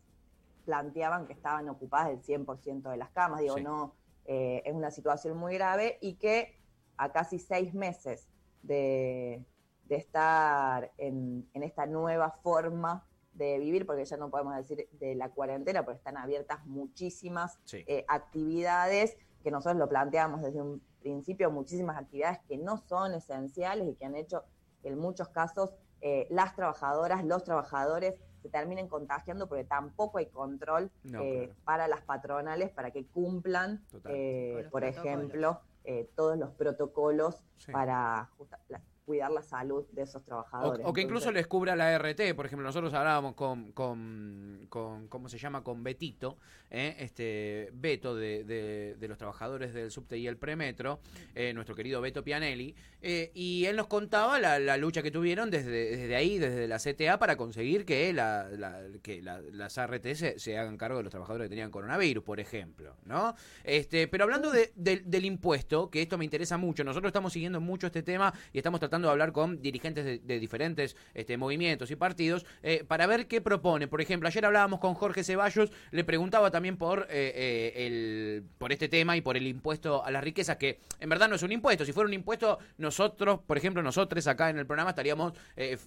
planteaban 0.65 1.25
que 1.25 1.31
estaban 1.33 1.69
ocupadas 1.69 2.09
el 2.09 2.21
100% 2.21 2.89
de 2.91 2.97
las 2.97 3.09
camas. 3.11 3.39
Digo, 3.39 3.55
Sí. 3.55 3.63
no, 3.63 3.95
eh, 4.25 4.61
es 4.65 4.73
una 4.75 4.91
situación 4.91 5.37
muy 5.37 5.53
grave 5.55 5.97
y 6.01 6.15
que 6.15 6.59
a 6.97 7.11
casi 7.13 7.39
seis 7.39 7.73
meses 7.73 8.27
de, 8.63 9.45
de 9.85 9.95
estar 9.95 10.91
en, 10.97 11.49
en 11.53 11.63
esta 11.63 11.85
nueva 11.85 12.31
forma 12.43 13.07
de 13.33 13.57
vivir, 13.59 13.85
porque 13.85 14.03
ya 14.03 14.17
no 14.17 14.29
podemos 14.29 14.53
decir 14.57 14.89
de 14.99 15.15
la 15.15 15.29
cuarentena, 15.29 15.85
porque 15.85 15.99
están 15.99 16.17
abiertas 16.17 16.65
muchísimas 16.65 17.57
Sí. 17.63 17.85
eh, 17.87 18.03
actividades 18.09 19.15
que 19.41 19.51
nosotros 19.51 19.77
lo 19.79 19.87
planteamos 19.87 20.41
desde 20.41 20.61
un 20.61 20.81
principio, 20.99 21.49
muchísimas 21.51 21.97
actividades 21.97 22.39
que 22.47 22.57
no 22.57 22.77
son 22.77 23.13
esenciales 23.13 23.87
y 23.87 23.95
que 23.95 24.05
han 24.05 24.15
hecho 24.15 24.43
que 24.81 24.89
en 24.89 24.97
muchos 24.97 25.29
casos 25.29 25.73
eh, 26.01 26.27
las 26.29 26.55
trabajadoras, 26.55 27.25
los 27.25 27.43
trabajadores 27.43 28.15
se 28.41 28.47
terminen 28.49 28.87
contagiando 28.87 29.49
porque 29.49 29.65
tampoco 29.65 30.17
hay 30.19 30.27
control 30.27 30.91
No, 31.03 31.21
eh, 31.21 31.47
claro. 31.47 31.59
para 31.65 31.87
las 31.89 32.01
patronales 32.01 32.69
para 32.69 32.91
que 32.91 33.05
cumplan, 33.05 33.83
eh, 34.05 34.67
por 34.71 34.81
protocolos. 34.81 35.05
ejemplo, 35.05 35.61
eh, 35.83 36.09
todos 36.15 36.37
los 36.37 36.51
protocolos 36.51 37.43
Sí. 37.57 37.71
para 37.73 38.29
justa- 38.37 38.59
la- 38.69 38.81
cuidar 39.09 39.31
la 39.31 39.41
salud 39.41 39.85
de 39.91 40.03
esos 40.03 40.23
trabajadores. 40.23 40.85
o 40.85 40.93
que 40.93 41.01
incluso 41.01 41.29
Entonces, 41.29 41.33
les 41.41 41.47
cubra 41.47 41.75
la 41.75 41.97
RT, 41.97 42.35
por 42.35 42.45
ejemplo, 42.45 42.63
nosotros 42.63 42.93
hablábamos 42.93 43.33
con, 43.33 43.71
con, 43.71 44.67
con 44.69 45.07
¿cómo 45.07 45.27
se 45.29 45.39
llama? 45.39 45.63
Con 45.63 45.83
Betito, 45.83 46.37
¿eh? 46.69 46.95
este 46.99 47.71
Beto 47.73 48.15
de, 48.15 48.43
de- 48.43 48.95
de 48.99 49.07
los 49.07 49.17
trabajadores 49.17 49.73
del 49.73 49.89
subte 49.89 50.15
y 50.19 50.27
el 50.27 50.37
premetro, 50.37 50.99
eh, 51.33 51.53
nuestro 51.55 51.73
querido 51.75 52.01
Beto 52.01 52.23
Pianelli, 52.23 52.75
eh, 53.01 53.31
y 53.33 53.65
él 53.65 53.77
nos 53.77 53.87
contaba 53.87 54.39
la, 54.39 54.59
la 54.59 54.77
lucha 54.77 55.01
que 55.01 55.09
tuvieron 55.09 55.49
desde, 55.49 55.71
desde 55.97 56.15
ahí, 56.15 56.37
desde 56.37 56.67
la 56.67 56.77
CTA, 56.77 57.17
para 57.17 57.35
conseguir 57.35 57.85
que, 57.85 58.13
la, 58.13 58.47
la- 58.49 58.79
que 59.01 59.23
la- 59.23 59.41
las 59.41 59.79
ART 59.79 60.05
se, 60.13 60.37
se 60.37 60.55
hagan 60.59 60.77
cargo 60.77 60.97
de 60.97 61.03
los 61.05 61.09
trabajadores 61.11 61.45
que 61.45 61.49
tenían 61.49 61.71
coronavirus, 61.71 62.23
por 62.23 62.39
ejemplo, 62.39 62.95
¿no? 63.05 63.33
Este, 63.63 64.07
pero 64.07 64.25
hablando 64.25 64.51
de- 64.51 64.71
del- 64.75 65.09
del 65.09 65.25
impuesto, 65.25 65.89
que 65.89 66.03
esto 66.03 66.15
me 66.19 66.25
interesa 66.25 66.57
mucho, 66.57 66.83
nosotros 66.83 67.09
estamos 67.09 67.33
siguiendo 67.33 67.59
mucho 67.59 67.87
este 67.87 68.03
tema 68.03 68.31
y 68.53 68.59
estamos 68.59 68.79
tratando 68.79 68.98
de 69.07 69.11
hablar 69.11 69.31
con 69.31 69.61
dirigentes 69.61 70.25
de, 70.25 70.39
diferentes 70.39 70.95
este, 71.13 71.37
movimientos 71.37 71.91
y 71.91 71.95
partidos 71.95 72.45
eh, 72.63 72.83
para 72.87 73.07
ver 73.07 73.27
qué 73.27 73.41
propone. 73.41 73.87
Por 73.87 74.01
ejemplo, 74.01 74.27
ayer 74.27 74.45
hablábamos 74.45 74.79
con 74.79 74.93
Jorge 74.93 75.23
Ceballos, 75.23 75.71
le 75.91 76.03
preguntaba 76.03 76.51
también 76.51 76.77
por, 76.77 77.07
eh, 77.09 77.33
eh, 77.35 77.85
el, 77.85 78.43
por 78.57 78.71
este 78.71 78.89
tema 78.89 79.17
y 79.17 79.21
por 79.21 79.37
el 79.37 79.47
impuesto 79.47 80.03
a 80.03 80.11
las 80.11 80.23
riquezas, 80.23 80.57
que 80.57 80.79
en 80.99 81.09
verdad 81.09 81.29
no 81.29 81.35
es 81.35 81.43
un 81.43 81.51
impuesto. 81.51 81.85
Si 81.85 81.93
fuera 81.93 82.07
un 82.07 82.13
impuesto, 82.13 82.59
nosotros, 82.77 83.39
por 83.45 83.57
ejemplo, 83.57 83.81
nosotros 83.81 84.25
acá 84.27 84.49
en 84.49 84.57
el 84.57 84.65
programa 84.65 84.91
estaríamos 84.91 85.33
eh, 85.55 85.77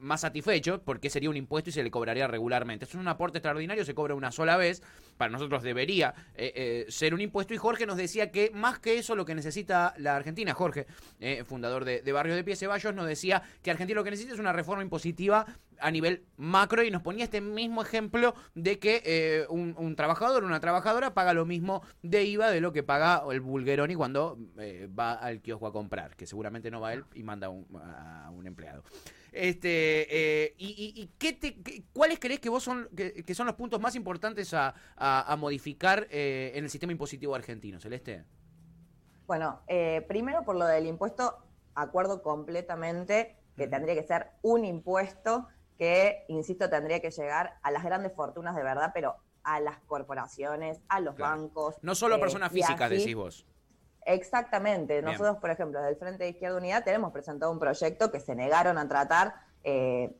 más 0.00 0.22
satisfechos 0.22 0.80
porque 0.80 1.10
sería 1.10 1.30
un 1.30 1.36
impuesto 1.36 1.70
y 1.70 1.72
se 1.72 1.82
le 1.82 1.90
cobraría 1.90 2.26
regularmente. 2.26 2.84
Es 2.84 2.94
un 2.94 3.06
aporte 3.08 3.38
extraordinario, 3.38 3.84
se 3.84 3.94
cobra 3.94 4.14
una 4.14 4.32
sola 4.32 4.56
vez. 4.56 4.82
Para 5.16 5.30
nosotros 5.30 5.62
debería 5.62 6.14
eh, 6.34 6.52
eh, 6.54 6.86
ser 6.88 7.14
un 7.14 7.20
impuesto. 7.20 7.54
Y 7.54 7.58
Jorge 7.58 7.86
nos 7.86 7.96
decía 7.96 8.30
que 8.30 8.50
más 8.54 8.78
que 8.78 8.98
eso, 8.98 9.14
lo 9.14 9.24
que 9.24 9.34
necesita 9.34 9.94
la 9.98 10.16
Argentina, 10.16 10.54
Jorge, 10.54 10.86
eh, 11.20 11.44
fundador 11.44 11.84
de, 11.84 12.02
de 12.02 12.12
Barrio 12.12 12.34
de 12.34 12.44
Pie 12.44 12.56
Ceballos, 12.56 12.94
nos 12.94 13.06
decía 13.06 13.42
que 13.62 13.70
Argentina 13.70 13.98
lo 13.98 14.04
que 14.04 14.10
necesita 14.10 14.34
es 14.34 14.40
una 14.40 14.52
reforma 14.52 14.82
impositiva 14.82 15.46
a 15.80 15.90
nivel 15.90 16.24
macro 16.36 16.82
y 16.82 16.90
nos 16.90 17.02
ponía 17.02 17.24
este 17.24 17.40
mismo 17.40 17.82
ejemplo 17.82 18.34
de 18.54 18.78
que 18.78 19.02
eh, 19.04 19.46
un, 19.48 19.74
un 19.78 19.96
trabajador, 19.96 20.44
una 20.44 20.60
trabajadora 20.60 21.14
paga 21.14 21.32
lo 21.32 21.46
mismo 21.46 21.82
de 22.02 22.24
IVA 22.24 22.50
de 22.50 22.60
lo 22.60 22.72
que 22.72 22.82
paga 22.82 23.22
el 23.30 23.40
bulgueroni 23.40 23.94
cuando 23.94 24.38
va 24.98 25.14
al 25.14 25.40
kiosco 25.40 25.66
a 25.66 25.72
comprar, 25.72 26.16
que 26.16 26.26
seguramente 26.26 26.70
no 26.70 26.80
va 26.80 26.92
él 26.92 27.04
y 27.14 27.22
manda 27.22 27.46
a 27.46 28.30
un 28.30 28.46
empleado. 28.46 28.84
Este, 29.32 30.06
eh, 30.44 30.54
y, 30.58 30.68
y- 30.96 31.02
y 31.02 31.06
qué 31.18 31.32
te, 31.32 31.62
qué- 31.62 31.84
¿Cuáles 31.92 32.18
crees 32.18 32.40
que 32.40 32.48
vos 32.48 32.62
son, 32.62 32.88
que, 32.96 33.24
que 33.24 33.34
son 33.34 33.46
los 33.46 33.54
puntos 33.54 33.80
más 33.80 33.94
importantes 33.94 34.52
a, 34.54 34.74
a- 34.96 35.32
a 35.32 35.36
modificar 35.36 36.06
eh, 36.10 36.52
en 36.54 36.64
el 36.64 36.70
sistema 36.70 36.92
impositivo 36.92 37.34
argentino, 37.34 37.80
Celeste? 37.80 38.24
Bueno, 39.26 39.60
eh, 39.68 40.04
primero 40.08 40.44
por 40.44 40.56
lo 40.56 40.64
del 40.66 40.86
impuesto, 40.86 41.38
acuerdo 41.74 42.22
completamente 42.22 43.36
que 43.56 43.68
tendría 43.68 43.94
que 43.94 44.02
ser 44.02 44.30
un 44.42 44.64
impuesto 44.64 45.46
que, 45.78 46.24
insisto, 46.28 46.68
tendría 46.68 47.00
que 47.00 47.10
llegar 47.10 47.54
a 47.62 47.70
las 47.70 47.84
grandes 47.84 48.12
fortunas 48.14 48.56
de 48.56 48.62
verdad, 48.62 48.90
pero 48.92 49.16
a 49.44 49.60
las 49.60 49.78
corporaciones, 49.86 50.80
a 50.88 51.00
los 51.00 51.14
Claro. 51.14 51.36
bancos. 51.42 51.76
No 51.82 51.94
solo 51.94 52.16
a 52.16 52.18
eh, 52.18 52.20
personas 52.20 52.52
físicas, 52.52 52.90
decís 52.90 53.14
vos. 53.14 53.46
Exactamente. 54.04 54.94
Bien. 54.94 55.04
Nosotros, 55.04 55.36
por 55.38 55.50
ejemplo, 55.50 55.78
desde 55.80 55.92
el 55.92 55.96
Frente 55.96 56.24
de 56.24 56.30
Izquierda 56.30 56.56
Unidad 56.56 56.84
tenemos 56.84 57.12
presentado 57.12 57.52
un 57.52 57.58
proyecto 57.58 58.10
que 58.10 58.20
se 58.20 58.34
negaron 58.34 58.78
a 58.78 58.88
tratar 58.88 59.34
eh, 59.62 60.14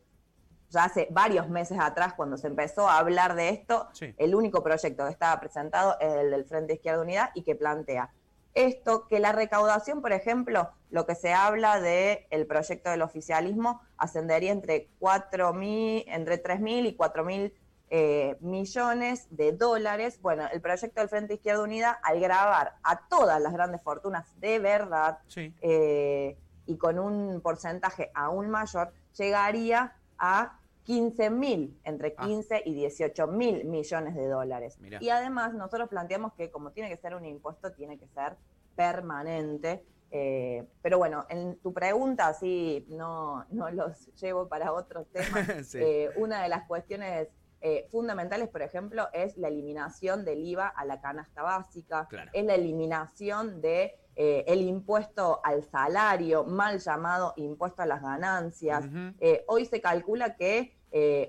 ya 0.71 0.85
hace 0.85 1.09
varios 1.11 1.49
meses 1.49 1.79
atrás, 1.81 2.15
cuando 2.15 2.37
se 2.37 2.47
empezó 2.47 2.89
a 2.89 2.99
hablar 2.99 3.35
de 3.35 3.49
esto. 3.49 3.89
Sí. 3.93 4.15
El 4.19 4.35
único 4.35 4.63
proyecto 4.63 5.05
que 5.05 5.11
estaba 5.11 5.41
presentado 5.41 5.97
es 6.01 6.13
el 6.13 6.31
del 6.31 6.45
Frente 6.45 6.69
de 6.69 6.75
Izquierda 6.75 7.03
Unidad 7.03 7.31
y 7.35 7.43
que 7.43 7.57
plantea 7.57 8.11
esto, 8.55 9.07
que 9.07 9.21
la 9.21 9.33
recaudación, 9.33 10.01
por 10.01 10.13
ejemplo, 10.13 10.71
lo 10.91 11.07
que 11.07 11.15
se 11.15 11.33
habla 11.33 11.81
del 11.81 12.27
el 12.31 12.47
proyecto 12.47 12.91
del 12.91 13.03
oficialismo 13.03 13.81
ascendería 13.97 14.51
entre 14.51 14.89
4.000, 15.01 16.05
entre 16.09 16.43
3.000 16.43 16.87
y 16.87 16.97
4.000 16.97 17.53
eh, 17.91 18.37
millones 18.41 19.27
de 19.31 19.53
dólares. 19.53 20.21
Bueno, 20.23 20.45
el 20.53 20.61
proyecto 20.61 21.01
del 21.01 21.09
Frente 21.11 21.35
Izquierda 21.35 21.63
Unida, 21.63 21.91
al 22.03 22.21
grabar 22.21 22.77
a 22.85 23.09
todas 23.09 23.41
las 23.41 23.53
grandes 23.53 23.83
fortunas 23.83 24.39
de 24.41 24.59
verdad 24.61 25.19
Sí. 25.27 25.53
eh, 25.61 26.37
y 26.67 26.77
con 26.77 26.99
un 27.01 27.41
porcentaje 27.41 28.11
aún 28.15 28.49
mayor, 28.49 28.93
llegaría 29.19 29.97
a 30.19 30.57
15 30.85 31.31
mil, 31.31 31.79
entre 31.85 32.15
Ah. 32.17 32.25
15 32.27 32.63
y 32.65 32.75
18 32.75 33.27
mil 33.27 33.65
millones 33.65 34.15
de 34.15 34.27
dólares. 34.29 34.79
Mirá. 34.81 34.99
Y 35.03 35.11
además 35.11 35.53
nosotros 35.55 35.89
planteamos 35.89 36.33
que 36.35 36.51
como 36.51 36.71
tiene 36.71 36.89
que 36.89 36.97
ser 36.97 37.15
un 37.17 37.27
impuesto, 37.27 37.73
tiene 37.73 37.99
que 37.99 38.07
ser 38.09 38.37
permanente. 38.77 39.85
eh, 40.13 40.67
pero 40.83 40.99
bueno, 40.99 41.25
en 41.29 41.57
tu 41.59 41.73
pregunta, 41.73 42.27
así 42.27 42.85
no, 42.89 43.45
no 43.51 43.71
los 43.71 44.07
llevo 44.21 44.49
para 44.49 44.73
otros 44.73 45.07
temas. 45.13 45.47
Sí. 45.67 45.79
Una 46.17 46.43
de 46.43 46.49
las 46.49 46.67
cuestiones 46.67 47.29
eh, 47.63 47.87
fundamentales, 47.91 48.49
por 48.49 48.63
ejemplo, 48.63 49.09
es 49.13 49.37
la 49.37 49.49
eliminación 49.49 50.25
del 50.25 50.45
IVA 50.47 50.69
a 50.69 50.85
la 50.85 51.01
canasta 51.01 51.43
básica, 51.43 52.07
Claro. 52.09 52.31
es 52.33 52.45
la 52.45 52.55
eliminación 52.55 53.61
de 53.61 53.97
eh, 54.17 54.45
el 54.49 54.63
impuesto 54.63 55.41
al 55.45 55.63
salario, 55.65 56.45
mal 56.45 56.79
llamado 56.79 57.33
impuesto 57.37 57.83
a 57.83 57.87
las 57.87 58.03
ganancias. 58.03 58.85
Eh, 59.21 59.45
hoy 59.47 59.65
se 59.67 59.81
calcula 59.81 60.37
que 60.37 60.77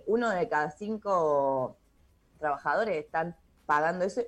uno 0.08 0.30
de 0.30 0.50
cada 0.50 0.72
cinco 0.72 1.78
trabajadores 2.40 2.98
están 3.06 3.36
pagando 3.66 4.04
eso. 4.06 4.22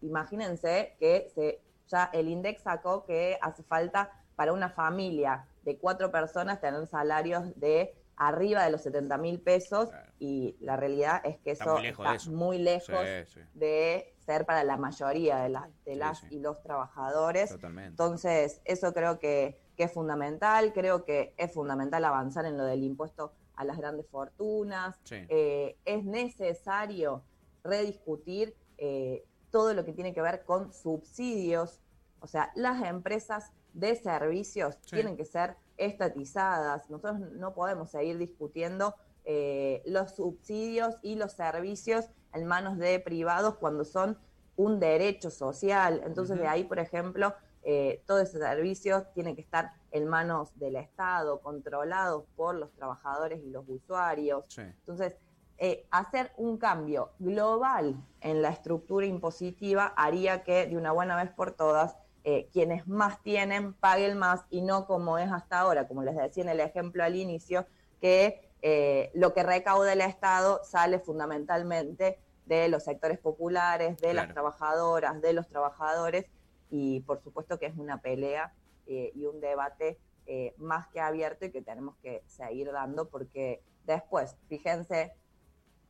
Imagínense 0.00 0.96
que 0.98 1.30
se, 1.34 1.60
ya 1.88 2.08
el 2.12 2.28
INDEX 2.28 2.62
sacó 2.62 3.04
que 3.04 3.38
hace 3.42 3.62
falta 3.62 4.10
para 4.36 4.52
una 4.52 4.70
familia 4.70 5.46
de 5.62 5.76
cuatro 5.76 6.10
personas 6.10 6.60
tener 6.60 6.86
salarios 6.86 7.58
de 7.58 7.94
arriba 8.22 8.64
de 8.64 8.70
los 8.70 8.82
70 8.82 9.16
mil 9.16 9.40
pesos 9.40 9.88
Claro. 9.88 10.12
y 10.18 10.54
la 10.60 10.76
realidad 10.76 11.22
es 11.24 11.38
que 11.38 11.52
Está 11.52 11.64
eso 11.64 11.72
muy 11.74 11.82
lejos 11.82 12.04
está 12.04 12.10
de 12.10 12.16
eso. 12.18 12.30
muy 12.32 12.58
lejos 12.58 12.98
Sí, 13.28 13.32
sí, 13.34 13.40
de 13.54 14.14
ser 14.18 14.44
para 14.44 14.62
la 14.62 14.76
mayoría 14.76 15.38
de, 15.38 15.48
las 15.48 15.68
de 15.86 15.92
Sí, 15.94 15.98
las 15.98 16.24
y 16.30 16.38
los 16.38 16.62
trabajadores. 16.62 17.48
totalmente. 17.50 17.88
Entonces, 17.88 18.60
eso 18.66 18.92
creo 18.92 19.18
que, 19.18 19.58
que 19.74 19.84
es 19.84 19.92
fundamental. 19.92 20.72
Creo 20.74 21.04
que 21.06 21.32
es 21.38 21.50
fundamental 21.54 22.04
avanzar 22.04 22.44
en 22.44 22.58
lo 22.58 22.64
del 22.64 22.82
impuesto 22.82 23.32
a 23.56 23.64
las 23.64 23.78
grandes 23.78 24.06
fortunas. 24.08 25.00
Eh, 25.10 25.78
es 25.86 26.04
necesario 26.04 27.24
rediscutir 27.64 28.54
eh, 28.76 29.24
todo 29.50 29.72
lo 29.72 29.84
que 29.86 29.92
tiene 29.94 30.12
que 30.12 30.20
ver 30.22 30.44
con 30.44 30.72
subsidios. 30.74 31.80
O 32.20 32.26
sea, 32.26 32.52
las 32.54 32.82
empresas 32.84 33.50
de 33.72 33.94
servicios 33.96 34.78
tienen 34.82 35.16
que 35.16 35.24
ser 35.24 35.56
estatizadas. 35.80 36.88
Nosotros 36.90 37.18
no 37.32 37.54
podemos 37.54 37.90
seguir 37.90 38.18
discutiendo 38.18 38.94
eh, 39.24 39.82
los 39.86 40.12
subsidios 40.12 40.96
y 41.02 41.16
los 41.16 41.32
servicios 41.32 42.06
en 42.32 42.46
manos 42.46 42.78
de 42.78 43.00
privados 43.00 43.56
cuando 43.56 43.84
son 43.84 44.18
un 44.56 44.78
derecho 44.78 45.30
social. 45.30 46.02
Entonces, 46.04 46.38
de 46.38 46.46
ahí, 46.46 46.64
por 46.64 46.78
ejemplo, 46.78 47.34
eh, 47.62 48.02
todo 48.06 48.20
ese 48.20 48.38
servicio 48.38 49.06
tiene 49.14 49.34
que 49.34 49.40
estar 49.40 49.72
en 49.90 50.06
manos 50.06 50.56
del 50.58 50.76
Estado, 50.76 51.40
controlados 51.40 52.24
por 52.36 52.54
los 52.54 52.72
trabajadores 52.72 53.42
y 53.42 53.50
los 53.50 53.68
usuarios. 53.68 54.44
Sí. 54.48 54.62
Entonces, 54.62 55.16
eh, 55.62 55.86
hacer 55.90 56.32
un 56.38 56.56
cambio 56.56 57.10
global 57.18 57.94
en 58.22 58.40
la 58.40 58.48
estructura 58.48 59.04
impositiva 59.04 59.92
haría 59.94 60.42
que 60.42 60.66
de 60.66 60.76
una 60.78 60.92
buena 60.92 61.16
vez 61.16 61.30
por 61.30 61.52
todas 61.52 61.96
eh, 62.24 62.48
quienes 62.52 62.86
más 62.86 63.22
tienen 63.22 63.72
paguen 63.74 64.18
más 64.18 64.44
y 64.50 64.62
no 64.62 64.86
como 64.86 65.18
es 65.18 65.30
hasta 65.32 65.60
ahora, 65.60 65.88
como 65.88 66.02
les 66.02 66.16
decía 66.16 66.42
en 66.42 66.50
el 66.50 66.60
ejemplo 66.60 67.02
al 67.02 67.16
inicio, 67.16 67.66
que 68.00 68.50
eh, 68.62 69.10
lo 69.14 69.32
que 69.32 69.42
recauda 69.42 69.92
el 69.92 70.00
Estado 70.02 70.60
sale 70.64 70.98
fundamentalmente 70.98 72.18
de 72.46 72.68
los 72.68 72.84
sectores 72.84 73.18
populares, 73.18 73.96
de 73.98 74.12
las 74.12 74.32
trabajadoras, 74.32 75.20
de 75.22 75.32
los 75.32 75.48
trabajadores 75.48 76.26
y 76.68 77.00
por 77.00 77.20
supuesto 77.22 77.58
que 77.58 77.66
es 77.66 77.76
una 77.76 78.02
pelea 78.02 78.52
eh, 78.86 79.12
y 79.14 79.24
un 79.26 79.40
debate 79.40 79.98
eh, 80.26 80.54
más 80.58 80.88
que 80.88 81.00
abierto 81.00 81.46
y 81.46 81.52
que 81.52 81.62
tenemos 81.62 81.96
que 82.02 82.22
seguir 82.26 82.70
dando 82.72 83.08
porque 83.08 83.62
después, 83.84 84.36
fíjense 84.48 85.12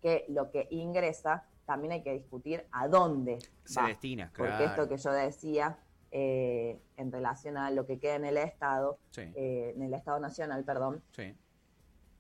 que 0.01 0.25
lo 0.29 0.51
que 0.51 0.67
ingresa 0.71 1.45
también 1.67 1.93
hay 1.93 2.03
que 2.03 2.13
discutir 2.13 2.67
a 2.73 2.89
dónde 2.89 3.39
Se 3.65 3.81
va. 3.81 3.89
destina, 3.89 4.31
Porque 4.37 4.53
claro. 4.53 4.65
esto 4.65 4.89
que 4.89 4.97
yo 4.97 5.13
decía 5.13 5.79
eh, 6.13 6.81
en 6.97 7.13
relación 7.13 7.57
a 7.57 7.71
lo 7.71 7.87
que 7.87 7.99
queda 7.99 8.15
en 8.17 8.25
el 8.25 8.37
Estado, 8.37 8.99
Sí, 9.11 9.23
eh, 9.35 9.73
en 9.75 9.83
el 9.83 9.95
Estado 9.95 10.19
Nacional, 10.21 10.65
perdón, 10.65 11.03
sí. 11.13 11.35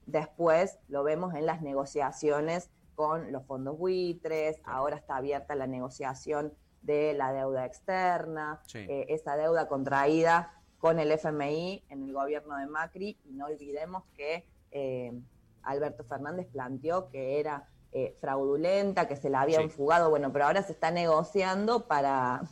después 0.07 0.79
lo 0.89 1.03
vemos 1.03 1.35
en 1.35 1.47
las 1.47 1.63
negociaciones 1.63 2.71
con 2.95 3.33
los 3.33 3.45
fondos 3.47 3.79
buitres, 3.79 4.61
ahora 4.65 4.97
está 4.97 5.17
abierta 5.17 5.55
la 5.55 5.67
negociación 5.67 6.53
de 6.83 7.15
la 7.15 7.33
deuda 7.33 7.65
externa, 7.67 8.61
Sí. 8.67 8.79
eh, 8.79 9.07
esa 9.09 9.37
deuda 9.37 9.69
contraída 9.69 10.53
con 10.79 10.99
el 10.99 11.11
FMI 11.13 11.85
en 11.89 12.03
el 12.05 12.13
gobierno 12.13 12.57
de 12.57 12.67
Macri, 12.67 13.19
y 13.25 13.33
no 13.33 13.47
olvidemos 13.47 14.05
que 14.17 14.47
Alberto 15.63 16.05
Fernández 16.05 16.47
planteó 16.51 17.09
que 17.11 17.39
era 17.41 17.69
eh, 17.93 18.17
fraudulenta, 18.21 19.09
que 19.09 19.17
se 19.17 19.29
la 19.31 19.41
habían 19.41 19.69
fugado, 19.69 20.11
bueno, 20.11 20.33
pero 20.33 20.45
ahora 20.47 20.63
se 20.63 20.71
está 20.73 20.93
negociando 20.93 21.89
para, 21.89 22.43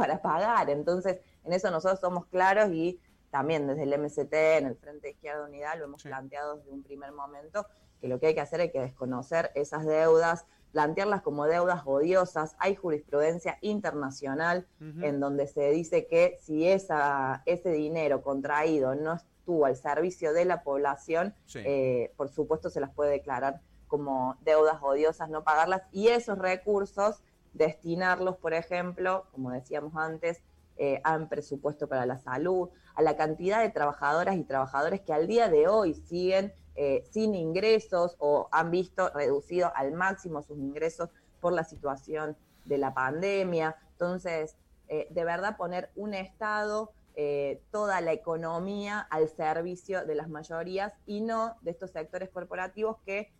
para 0.00 0.22
pagar. 0.22 0.70
Entonces, 0.70 1.18
en 1.44 1.52
eso 1.52 1.70
nosotros 1.70 2.00
somos 2.00 2.24
claros 2.26 2.70
y 2.72 2.98
también 3.30 3.66
desde 3.66 3.82
el 3.82 3.98
MST, 4.00 4.32
en 4.32 4.66
el 4.66 4.76
Frente 4.76 5.08
de 5.08 5.12
Izquierda 5.12 5.44
Unidad, 5.44 5.78
lo 5.78 5.84
hemos 5.84 6.02
planteado 6.02 6.56
desde 6.56 6.70
un 6.70 6.82
primer 6.82 7.12
momento, 7.12 7.66
que 8.00 8.08
lo 8.08 8.18
que 8.18 8.28
hay 8.28 8.34
que 8.34 8.40
hacer 8.40 8.62
es 8.62 8.72
que 8.72 8.80
desconocer 8.80 9.52
esas 9.54 9.84
deudas, 9.84 10.46
plantearlas 10.72 11.20
como 11.20 11.44
deudas 11.44 11.82
odiosas. 11.84 12.56
Hay 12.58 12.74
jurisprudencia 12.76 13.58
internacional 13.60 14.66
en 14.80 15.20
donde 15.20 15.46
se 15.46 15.70
dice 15.70 16.06
que 16.06 16.38
si 16.40 16.66
esa, 16.66 17.42
ese 17.44 17.72
dinero 17.72 18.22
contraído 18.22 18.94
no 18.94 19.14
estuvo 19.14 19.66
al 19.66 19.76
servicio 19.76 20.32
de 20.32 20.46
la 20.46 20.62
población, 20.62 21.34
eh, 21.54 22.12
por 22.16 22.30
supuesto 22.30 22.70
se 22.70 22.80
las 22.80 22.90
puede 22.90 23.10
declarar 23.10 23.60
como 23.86 24.38
deudas 24.40 24.78
odiosas, 24.80 25.28
no 25.28 25.44
pagarlas, 25.44 25.82
y 25.92 26.08
esos 26.08 26.38
recursos 26.38 27.22
destinarlos, 27.52 28.36
por 28.36 28.54
ejemplo, 28.54 29.26
como 29.32 29.50
decíamos 29.50 29.94
antes, 29.96 30.42
eh, 30.76 31.00
a 31.04 31.18
presupuesto 31.28 31.88
para 31.88 32.06
la 32.06 32.18
salud, 32.18 32.70
a 32.94 33.02
la 33.02 33.16
cantidad 33.16 33.60
de 33.60 33.70
trabajadoras 33.70 34.36
y 34.36 34.44
trabajadores 34.44 35.00
que 35.00 35.12
al 35.12 35.26
día 35.26 35.48
de 35.48 35.68
hoy 35.68 35.94
siguen 35.94 36.54
eh, 36.82 37.04
sin 37.10 37.34
ingresos 37.34 38.16
o 38.18 38.48
han 38.52 38.70
visto 38.70 39.10
reducido 39.10 39.70
al 39.74 39.92
máximo 39.92 40.42
sus 40.42 40.56
ingresos 40.56 41.10
por 41.40 41.52
la 41.52 41.62
situación 41.64 42.38
de 42.64 42.78
la 42.78 42.94
pandemia. 42.94 43.76
Entonces, 43.92 44.56
eh, 44.88 45.06
de 45.10 45.24
verdad 45.24 45.58
poner 45.58 45.90
un 45.94 46.14
Estado, 46.14 46.92
eh, 47.16 47.60
toda 47.70 48.00
la 48.00 48.12
economía 48.12 49.00
al 49.10 49.28
servicio 49.28 50.06
de 50.06 50.14
las 50.14 50.30
mayorías 50.30 50.94
y 51.04 51.20
no 51.20 51.56
de 51.60 51.72
estos 51.72 51.90
sectores 51.90 52.30
corporativos 52.30 52.96
que 53.04 53.30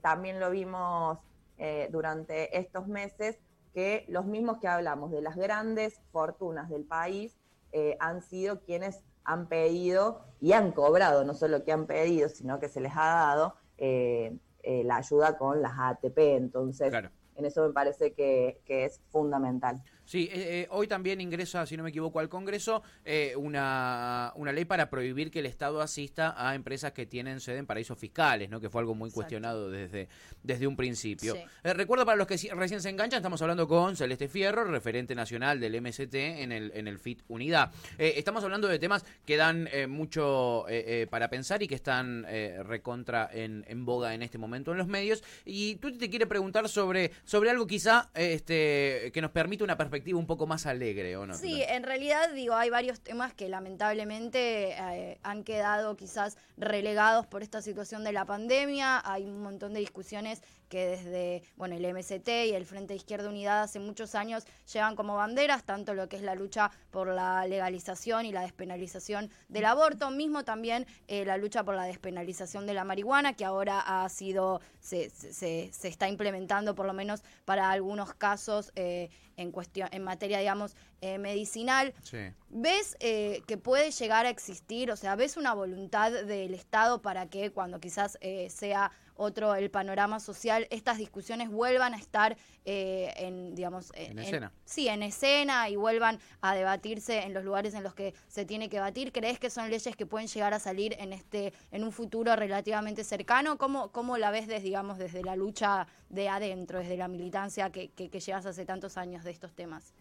también 0.00 0.40
lo 0.40 0.50
vimos 0.50 1.18
durante 1.90 2.58
estos 2.58 2.88
meses, 2.88 3.36
que 3.76 4.06
los 4.08 4.24
mismos 4.24 4.56
que 4.56 4.68
hablamos 4.68 5.10
de 5.10 5.20
las 5.20 5.36
grandes 5.36 6.00
fortunas 6.10 6.70
del 6.70 6.84
país 6.84 7.36
han 8.00 8.22
sido 8.22 8.62
quienes 8.62 9.04
han 9.26 9.48
pedido 9.48 10.24
y 10.40 10.52
han 10.52 10.72
cobrado, 10.72 11.24
no 11.24 11.34
solo 11.34 11.64
que 11.64 11.72
han 11.72 11.86
pedido, 11.86 12.28
sino 12.28 12.58
que 12.58 12.68
se 12.68 12.80
les 12.80 12.92
ha 12.96 13.06
dado 13.06 13.54
eh, 13.76 14.38
eh, 14.62 14.84
la 14.84 14.96
ayuda 14.96 15.36
con 15.36 15.60
las 15.60 15.72
ATP. 15.76 16.18
Entonces, 16.36 16.92
en 17.34 17.44
eso 17.44 17.66
me 17.66 17.72
parece 17.72 18.14
que, 18.14 18.62
que 18.64 18.84
es 18.84 19.00
fundamental. 19.10 19.82
Sí, 20.06 20.28
eh, 20.32 20.60
eh, 20.62 20.66
hoy 20.70 20.86
también 20.86 21.20
ingresa, 21.20 21.66
si 21.66 21.76
no 21.76 21.82
me 21.82 21.90
equivoco, 21.90 22.20
al 22.20 22.28
Congreso 22.28 22.84
eh, 23.04 23.34
una, 23.36 24.32
una 24.36 24.52
ley 24.52 24.64
para 24.64 24.88
prohibir 24.88 25.32
que 25.32 25.40
el 25.40 25.46
Estado 25.46 25.80
asista 25.80 26.32
a 26.38 26.54
empresas 26.54 26.92
que 26.92 27.06
tienen 27.06 27.40
sede 27.40 27.58
en 27.58 27.66
paraísos 27.66 27.98
fiscales, 27.98 28.48
¿no? 28.48 28.60
que 28.60 28.70
fue 28.70 28.80
algo 28.80 28.94
muy 28.94 29.10
cuestionado 29.10 29.68
desde, 29.68 30.08
desde 30.44 30.68
un 30.68 30.76
principio. 30.76 31.34
recuerdo 31.64 32.06
para 32.06 32.16
los 32.16 32.28
que 32.28 32.36
recién 32.54 32.80
se 32.80 32.88
enganchan, 32.88 33.18
estamos 33.18 33.42
hablando 33.42 33.66
con 33.66 33.96
Celeste 33.96 34.28
Fierro, 34.28 34.64
referente 34.64 35.16
nacional 35.16 35.58
del 35.58 35.82
MST 35.82 36.14
en 36.14 36.52
el, 36.52 36.70
en 36.74 36.86
el 36.86 37.00
FIT 37.00 37.22
Unidad. 37.26 37.72
estamos 37.98 38.44
hablando 38.44 38.68
de 38.68 38.78
temas 38.78 39.04
que 39.24 39.36
dan 39.36 39.68
mucho 39.88 40.66
para 41.10 41.28
pensar 41.28 41.64
y 41.64 41.68
que 41.68 41.74
están 41.74 42.24
recontra 42.64 43.28
en, 43.32 43.64
en 43.66 43.84
boga 43.84 44.14
en 44.14 44.22
este 44.22 44.38
momento 44.38 44.70
en 44.70 44.78
los 44.78 44.86
medios. 44.86 45.24
Y 45.44 45.76
tú 45.76 45.96
te 45.98 46.08
quiere 46.08 46.26
preguntar 46.26 46.68
sobre, 46.68 47.10
sobre 47.24 47.50
algo 47.50 47.66
quizá 47.66 48.10
este, 48.14 49.10
que 49.12 49.20
nos 49.20 49.32
permite 49.32 49.64
una 49.64 49.76
perspectiva 49.76 49.95
un 50.14 50.26
poco 50.26 50.46
más 50.46 50.66
alegre, 50.66 51.16
¿o 51.16 51.26
no? 51.26 51.34
Sí, 51.34 51.62
en 51.68 51.82
realidad, 51.82 52.32
digo, 52.32 52.54
hay 52.54 52.70
varios 52.70 53.00
temas 53.00 53.34
que 53.34 53.48
lamentablemente 53.48 54.72
eh, 54.72 55.18
han 55.22 55.44
quedado 55.44 55.96
quizás 55.96 56.36
relegados 56.56 57.26
por 57.26 57.42
esta 57.42 57.62
situación 57.62 58.04
de 58.04 58.12
la 58.12 58.24
pandemia. 58.24 59.02
Hay 59.04 59.24
un 59.24 59.42
montón 59.42 59.74
de 59.74 59.80
discusiones 59.80 60.42
que 60.68 60.86
desde 60.86 61.42
bueno 61.56 61.76
el 61.76 61.94
MST 61.94 62.28
y 62.28 62.54
el 62.54 62.66
Frente 62.66 62.94
Izquierda 62.94 63.28
Unidad 63.28 63.62
hace 63.62 63.78
muchos 63.78 64.14
años 64.14 64.44
llevan 64.72 64.96
como 64.96 65.16
banderas, 65.16 65.64
tanto 65.64 65.94
lo 65.94 66.08
que 66.08 66.16
es 66.16 66.22
la 66.22 66.34
lucha 66.34 66.70
por 66.90 67.08
la 67.08 67.46
legalización 67.46 68.26
y 68.26 68.32
la 68.32 68.42
despenalización 68.42 69.30
del 69.48 69.64
aborto, 69.64 70.10
mismo 70.10 70.44
también 70.44 70.86
eh, 71.08 71.24
la 71.24 71.36
lucha 71.36 71.64
por 71.64 71.74
la 71.74 71.84
despenalización 71.84 72.66
de 72.66 72.74
la 72.74 72.84
marihuana, 72.84 73.34
que 73.34 73.44
ahora 73.44 73.80
ha 73.80 74.08
sido, 74.08 74.60
se, 74.80 75.10
se, 75.10 75.70
se 75.72 75.88
está 75.88 76.08
implementando 76.08 76.74
por 76.74 76.86
lo 76.86 76.92
menos 76.92 77.22
para 77.44 77.70
algunos 77.70 78.14
casos 78.14 78.72
eh, 78.74 79.10
en 79.36 79.52
cuestión, 79.52 79.88
en 79.92 80.02
materia, 80.02 80.38
digamos, 80.38 80.74
eh, 81.00 81.18
medicinal. 81.18 81.94
¿Ves 82.48 82.96
que 82.98 83.58
puede 83.62 83.90
llegar 83.90 84.26
a 84.26 84.30
existir, 84.30 84.90
o 84.90 84.96
sea, 84.96 85.14
ves 85.14 85.36
una 85.36 85.52
voluntad 85.52 86.10
del 86.10 86.54
Estado 86.54 87.02
para 87.02 87.26
que 87.28 87.50
cuando 87.50 87.80
quizás 87.80 88.18
sea 88.48 88.90
otro 89.16 89.54
el 89.54 89.70
panorama 89.70 90.20
social, 90.20 90.66
estas 90.70 90.98
discusiones 90.98 91.50
vuelvan 91.50 91.94
a 91.94 91.96
estar 91.96 92.36
eh, 92.64 93.12
en, 93.16 93.54
digamos, 93.54 93.92
en, 93.94 94.18
escena. 94.18 94.52
Sí, 94.64 94.88
en 94.88 95.02
escena 95.02 95.68
y 95.68 95.76
vuelvan 95.76 96.18
a 96.40 96.54
debatirse 96.54 97.22
en 97.22 97.34
los 97.34 97.44
lugares 97.44 97.74
en 97.74 97.82
los 97.82 97.94
que 97.94 98.14
se 98.28 98.44
tiene 98.44 98.68
que 98.68 98.76
debatir. 98.76 99.12
¿Crees 99.12 99.38
que 99.38 99.50
son 99.50 99.70
leyes 99.70 99.96
que 99.96 100.06
pueden 100.06 100.28
llegar 100.28 100.54
a 100.54 100.58
salir 100.58 100.96
en 100.98 101.12
este, 101.12 101.52
en 101.70 101.84
un 101.84 101.92
futuro 101.92 102.34
relativamente 102.36 103.04
cercano? 103.04 103.58
¿Cómo, 103.58 103.92
cómo 103.92 104.18
la 104.18 104.30
ves 104.30 104.46
desde, 104.46 104.64
digamos, 104.64 104.98
desde 104.98 105.22
la 105.22 105.36
lucha 105.36 105.86
de 106.08 106.28
adentro, 106.28 106.80
desde 106.80 106.96
la 106.96 107.08
militancia 107.08 107.70
que, 107.70 107.88
que, 107.88 108.08
que 108.10 108.20
llevas 108.20 108.46
hace 108.46 108.64
tantos 108.64 108.96
años 108.96 109.24
de 109.24 109.30
estos 109.30 109.54
temas? 109.54 109.94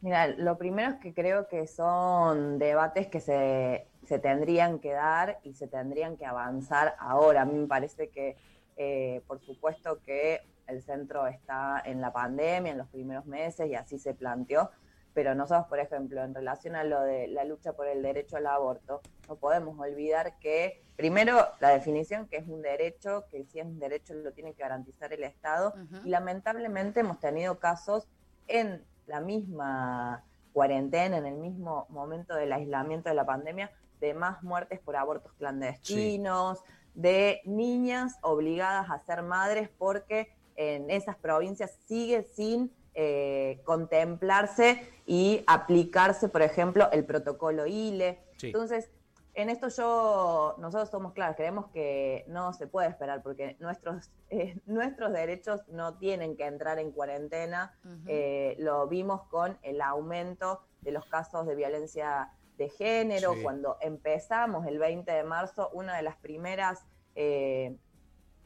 Mira, 0.00 0.28
lo 0.28 0.58
primero 0.58 0.90
es 0.90 0.96
que 0.96 1.14
creo 1.14 1.48
que 1.48 1.66
son 1.66 2.58
debates 2.58 3.08
que 3.08 3.20
se, 3.20 3.86
se 4.04 4.18
tendrían 4.18 4.78
que 4.78 4.92
dar 4.92 5.40
y 5.42 5.54
se 5.54 5.66
tendrían 5.66 6.16
que 6.16 6.26
avanzar 6.26 6.94
ahora. 6.98 7.42
A 7.42 7.44
mí 7.44 7.54
me 7.58 7.66
parece 7.66 8.08
que, 8.08 8.36
eh, 8.76 9.22
por 9.26 9.40
supuesto, 9.40 10.00
que 10.02 10.42
el 10.66 10.82
centro 10.82 11.26
está 11.26 11.82
en 11.84 12.00
la 12.00 12.12
pandemia, 12.12 12.72
en 12.72 12.78
los 12.78 12.88
primeros 12.88 13.26
meses, 13.26 13.68
y 13.68 13.74
así 13.74 13.98
se 13.98 14.14
planteó, 14.14 14.70
pero 15.14 15.34
nosotros, 15.34 15.66
por 15.68 15.78
ejemplo, 15.78 16.22
en 16.22 16.34
relación 16.34 16.76
a 16.76 16.84
lo 16.84 17.00
de 17.00 17.28
la 17.28 17.44
lucha 17.44 17.72
por 17.72 17.86
el 17.86 18.02
derecho 18.02 18.36
al 18.36 18.46
aborto, 18.46 19.00
no 19.28 19.36
podemos 19.36 19.78
olvidar 19.78 20.38
que, 20.40 20.82
primero, 20.96 21.38
la 21.60 21.70
definición 21.70 22.26
que 22.26 22.36
es 22.36 22.48
un 22.48 22.62
derecho, 22.62 23.24
que 23.30 23.44
si 23.44 23.60
es 23.60 23.66
un 23.66 23.78
derecho 23.78 24.14
lo 24.14 24.32
tiene 24.32 24.52
que 24.52 24.62
garantizar 24.62 25.12
el 25.12 25.24
Estado, 25.24 25.74
y 26.04 26.10
lamentablemente 26.10 27.00
hemos 27.00 27.18
tenido 27.18 27.58
casos 27.58 28.06
en 28.46 28.84
la 29.06 29.20
misma 29.20 30.24
cuarentena, 30.52 31.18
en 31.18 31.26
el 31.26 31.36
mismo 31.36 31.86
momento 31.90 32.34
del 32.34 32.52
aislamiento 32.52 33.08
de 33.08 33.14
la 33.14 33.26
pandemia, 33.26 33.70
de 34.00 34.14
más 34.14 34.42
muertes 34.42 34.80
por 34.80 34.96
abortos 34.96 35.32
clandestinos, 35.34 36.60
de 36.94 37.42
niñas 37.44 38.16
obligadas 38.22 38.90
a 38.90 38.98
ser 39.00 39.22
madres 39.22 39.68
porque 39.76 40.34
en 40.56 40.90
esas 40.90 41.16
provincias 41.16 41.78
sigue 41.86 42.22
sin 42.22 42.72
eh, 42.94 43.60
contemplarse 43.64 44.88
y 45.04 45.44
aplicarse, 45.46 46.30
por 46.30 46.40
ejemplo, 46.40 46.90
el 46.92 47.04
protocolo 47.04 47.66
ILE. 47.66 48.18
Entonces, 48.42 48.90
en 49.36 49.50
esto 49.50 49.68
yo, 49.68 50.56
nosotros 50.58 50.88
somos 50.88 51.12
claros, 51.12 51.36
creemos 51.36 51.66
que 51.66 52.24
no 52.26 52.54
se 52.54 52.66
puede 52.66 52.88
esperar 52.88 53.22
porque 53.22 53.56
nuestros, 53.60 54.10
eh, 54.30 54.58
nuestros 54.64 55.12
derechos 55.12 55.60
no 55.68 55.98
tienen 55.98 56.36
que 56.36 56.46
entrar 56.46 56.78
en 56.78 56.90
cuarentena. 56.90 57.78
Eh, 58.06 58.56
lo 58.58 58.88
vimos 58.88 59.24
con 59.28 59.58
el 59.62 59.82
aumento 59.82 60.62
de 60.80 60.90
los 60.90 61.04
casos 61.04 61.46
de 61.46 61.54
violencia 61.54 62.32
de 62.56 62.70
género. 62.70 63.34
Cuando 63.42 63.76
empezamos 63.82 64.66
el 64.66 64.78
20 64.78 65.12
de 65.12 65.22
marzo, 65.22 65.68
una 65.74 65.96
de 65.96 66.02
las 66.02 66.16
primeras 66.16 66.86
eh, 67.14 67.76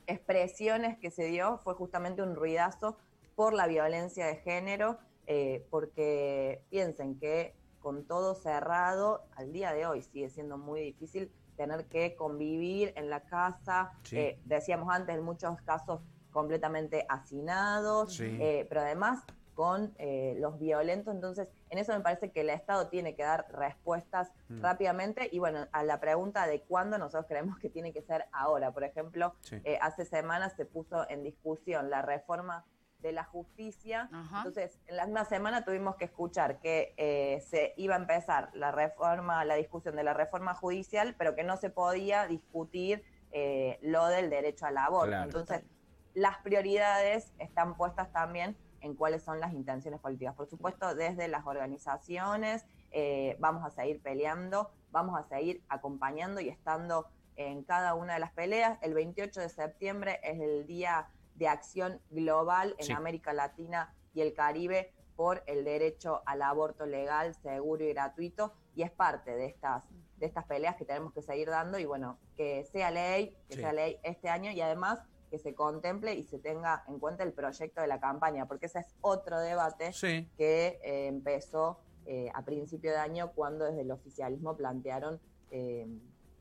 expresiones 0.08 0.98
que 0.98 1.12
se 1.12 1.26
dio 1.26 1.58
fue 1.58 1.74
justamente 1.74 2.20
un 2.20 2.34
ruidazo 2.34 2.98
por 3.36 3.54
la 3.54 3.68
violencia 3.68 4.26
de 4.26 4.36
género, 4.36 4.98
porque 5.70 6.64
piensen 6.68 7.16
que 7.20 7.54
con 7.80 8.04
todo 8.04 8.34
cerrado, 8.34 9.24
al 9.34 9.52
día 9.52 9.72
de 9.72 9.86
hoy 9.86 10.02
sigue 10.02 10.28
siendo 10.28 10.58
muy 10.58 10.80
difícil 10.80 11.32
tener 11.56 11.86
que 11.86 12.14
convivir 12.14 12.92
en 12.96 13.10
la 13.10 13.20
casa, 13.20 13.92
eh, 14.12 14.38
decíamos 14.44 14.88
antes, 14.94 15.14
en 15.14 15.22
muchos 15.22 15.60
casos 15.62 16.00
completamente 16.30 17.04
hacinados, 17.08 18.18
eh, 18.20 18.66
pero 18.68 18.80
además 18.82 19.22
con 19.54 19.92
eh, 19.98 20.36
los 20.38 20.58
violentos, 20.58 21.14
entonces 21.14 21.48
en 21.68 21.76
eso 21.76 21.92
me 21.92 22.00
parece 22.00 22.30
que 22.30 22.40
el 22.40 22.48
Estado 22.48 22.88
tiene 22.88 23.14
que 23.14 23.24
dar 23.24 23.46
respuestas 23.52 24.32
mm. 24.48 24.62
rápidamente. 24.62 25.28
Y 25.32 25.38
bueno, 25.38 25.66
a 25.72 25.82
la 25.84 26.00
pregunta 26.00 26.46
de 26.46 26.62
cuándo 26.62 26.96
nosotros 26.96 27.26
creemos 27.28 27.58
que 27.58 27.68
tiene 27.68 27.92
que 27.92 28.00
ser 28.00 28.24
ahora, 28.32 28.72
por 28.72 28.84
ejemplo, 28.84 29.34
hace 29.82 30.06
semanas 30.06 30.54
se 30.56 30.64
puso 30.64 31.06
en 31.10 31.22
discusión 31.22 31.90
la 31.90 32.00
reforma 32.00 32.64
de 33.02 33.12
la 33.12 33.24
justicia. 33.24 34.08
Entonces, 34.12 34.78
en 34.86 34.96
la 34.96 35.06
misma 35.06 35.24
semana 35.24 35.64
tuvimos 35.64 35.96
que 35.96 36.04
escuchar 36.04 36.60
que 36.60 36.94
eh, 36.96 37.40
se 37.48 37.74
iba 37.76 37.94
a 37.94 37.98
empezar 37.98 38.50
la 38.54 38.72
reforma, 38.72 39.44
la 39.44 39.54
discusión 39.54 39.96
de 39.96 40.04
la 40.04 40.14
reforma 40.14 40.54
judicial, 40.54 41.14
pero 41.18 41.34
que 41.34 41.44
no 41.44 41.56
se 41.56 41.70
podía 41.70 42.26
discutir 42.26 43.04
eh, 43.32 43.78
lo 43.82 44.06
del 44.06 44.30
derecho 44.30 44.66
al 44.66 44.76
aborto. 44.78 45.14
Entonces, 45.14 45.62
las 46.14 46.38
prioridades 46.38 47.32
están 47.38 47.76
puestas 47.76 48.12
también 48.12 48.56
en 48.80 48.94
cuáles 48.94 49.22
son 49.22 49.40
las 49.40 49.52
intenciones 49.52 50.00
políticas. 50.00 50.34
Por 50.34 50.48
supuesto, 50.48 50.94
desde 50.94 51.28
las 51.28 51.46
organizaciones 51.46 52.64
eh, 52.90 53.36
vamos 53.38 53.64
a 53.64 53.70
seguir 53.70 54.00
peleando, 54.02 54.70
vamos 54.90 55.18
a 55.18 55.24
seguir 55.24 55.62
acompañando 55.68 56.40
y 56.40 56.48
estando 56.48 57.06
en 57.36 57.62
cada 57.62 57.94
una 57.94 58.14
de 58.14 58.20
las 58.20 58.32
peleas. 58.32 58.78
El 58.82 58.94
28 58.94 59.40
de 59.40 59.48
septiembre 59.48 60.20
es 60.22 60.40
el 60.40 60.66
Día 60.66 61.08
de 61.40 61.48
Acción 61.48 62.00
Global 62.10 62.74
en 62.78 62.84
Sí. 62.86 62.92
América 62.92 63.32
Latina 63.32 63.92
y 64.12 64.20
el 64.20 64.34
Caribe 64.34 64.92
por 65.16 65.42
el 65.46 65.64
derecho 65.64 66.22
al 66.26 66.42
aborto 66.42 66.84
legal, 66.86 67.34
seguro 67.34 67.82
y 67.82 67.88
gratuito, 67.94 68.52
y 68.74 68.82
es 68.82 68.90
parte 68.90 69.34
de 69.34 69.46
estas, 69.46 69.84
de 70.18 70.26
estas 70.26 70.44
peleas 70.44 70.76
que 70.76 70.84
tenemos 70.84 71.12
que 71.14 71.22
seguir 71.22 71.48
dando 71.48 71.78
y 71.78 71.86
bueno, 71.86 72.18
que 72.36 72.64
sea 72.66 72.90
ley, 72.90 73.34
que 73.48 73.54
Sí. 73.54 73.60
sea 73.60 73.72
ley 73.72 73.98
este 74.02 74.28
año 74.28 74.50
y 74.52 74.60
además 74.60 75.00
que 75.30 75.38
se 75.38 75.54
contemple 75.54 76.12
y 76.14 76.24
se 76.24 76.38
tenga 76.38 76.84
en 76.88 76.98
cuenta 76.98 77.22
el 77.22 77.32
proyecto 77.32 77.80
de 77.80 77.86
la 77.86 78.00
campaña, 78.00 78.46
porque 78.46 78.66
ese 78.66 78.80
es 78.80 78.94
otro 79.00 79.40
debate 79.40 79.92
Sí. 79.94 80.28
que 80.36 80.78
eh, 80.82 81.06
empezó 81.06 81.80
eh, 82.06 82.30
a 82.34 82.42
principio 82.44 82.90
de 82.90 82.96
año 82.98 83.32
cuando 83.34 83.64
desde 83.66 83.82
el 83.82 83.90
oficialismo 83.90 84.56
plantearon 84.56 85.20
eh, 85.50 85.86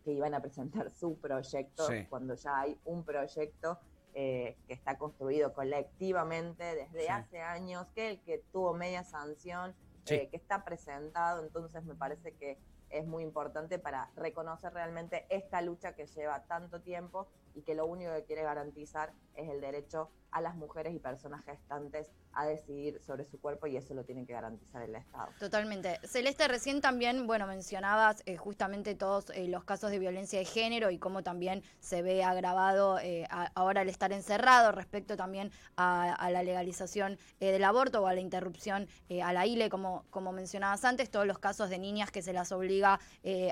que 0.04 0.12
iban 0.14 0.34
a 0.34 0.40
presentar 0.42 0.90
su 0.90 1.18
proyecto, 1.20 1.86
Sí. 1.88 2.06
cuando 2.10 2.34
ya 2.36 2.60
hay 2.62 2.80
un 2.86 3.04
proyecto 3.04 3.78
eh, 4.14 4.58
que 4.68 4.74
está 4.74 4.98
construido 4.98 5.54
colectivamente 5.54 6.64
desde 6.76 7.02
Sí. 7.02 7.08
hace 7.08 7.42
años, 7.42 7.88
que 7.94 8.10
el 8.10 8.22
que 8.22 8.40
tuvo 8.52 8.74
media 8.74 9.04
sanción, 9.04 9.76
Sí. 10.06 10.16
eh, 10.16 10.30
que 10.30 10.38
está 10.38 10.64
presentado, 10.64 11.44
entonces 11.44 11.84
me 11.84 11.96
parece 11.96 12.36
que 12.36 12.60
es 12.90 13.06
muy 13.06 13.22
importante 13.24 13.78
para 13.78 14.12
reconocer 14.16 14.74
realmente 14.74 15.28
esta 15.30 15.62
lucha 15.62 15.94
que 15.94 16.08
lleva 16.08 16.46
tanto 16.48 16.82
tiempo 16.82 17.30
y 17.56 17.62
que 17.62 17.76
lo 17.76 17.86
único 17.86 18.14
que 18.14 18.24
quiere 18.24 18.44
garantizar 18.44 19.14
es 19.36 19.50
el 19.50 19.62
derecho 19.62 20.10
a 20.32 20.42
las 20.42 20.56
mujeres 20.56 20.94
y 20.94 21.00
personas 21.00 21.44
gestantes 21.44 22.12
a 22.34 22.46
decidir 22.46 23.02
sobre 23.02 23.26
su 23.26 23.40
cuerpo 23.42 23.68
y 23.68 23.76
eso 23.76 23.94
lo 23.94 24.04
tiene 24.04 24.26
que 24.26 24.34
garantizar 24.34 24.84
el 24.84 24.96
Estado. 24.96 25.30
Totalmente. 25.40 26.00
Celeste, 26.04 26.48
recién 26.48 26.82
también, 26.82 27.26
bueno, 27.26 27.48
mencionabas 27.48 28.22
eh, 28.26 28.38
justamente 28.38 28.94
todos 28.96 29.32
eh, 29.32 29.48
los 29.48 29.64
casos 29.64 29.90
de 29.90 30.00
violencia 30.00 30.38
de 30.38 30.46
género 30.46 30.92
y 30.92 31.00
cómo 31.00 31.24
también 31.24 31.64
se 31.80 32.02
ve 32.02 32.24
agravado 32.24 33.00
eh, 33.00 33.28
ahora 33.56 33.82
al 33.82 33.90
estar 33.90 34.12
encerrado 34.14 34.72
respecto 34.72 35.18
también 35.18 35.52
a, 35.76 36.30
la 36.30 36.44
legalización 36.44 37.18
del 37.40 37.64
aborto 37.64 38.04
o 38.04 38.08
a 38.08 38.14
la 38.14 38.22
interrupción 38.22 38.88
a 39.24 39.34
la 39.34 39.48
ILE, 39.48 39.70
como, 39.70 40.06
como 40.12 40.32
mencionabas 40.32 40.86
antes, 40.86 41.10
todos 41.10 41.26
los 41.26 41.40
casos 41.40 41.70
de 41.70 41.80
niñas 41.80 42.12
que 42.12 42.22
se 42.22 42.34
las 42.34 42.52
obliga 42.52 43.00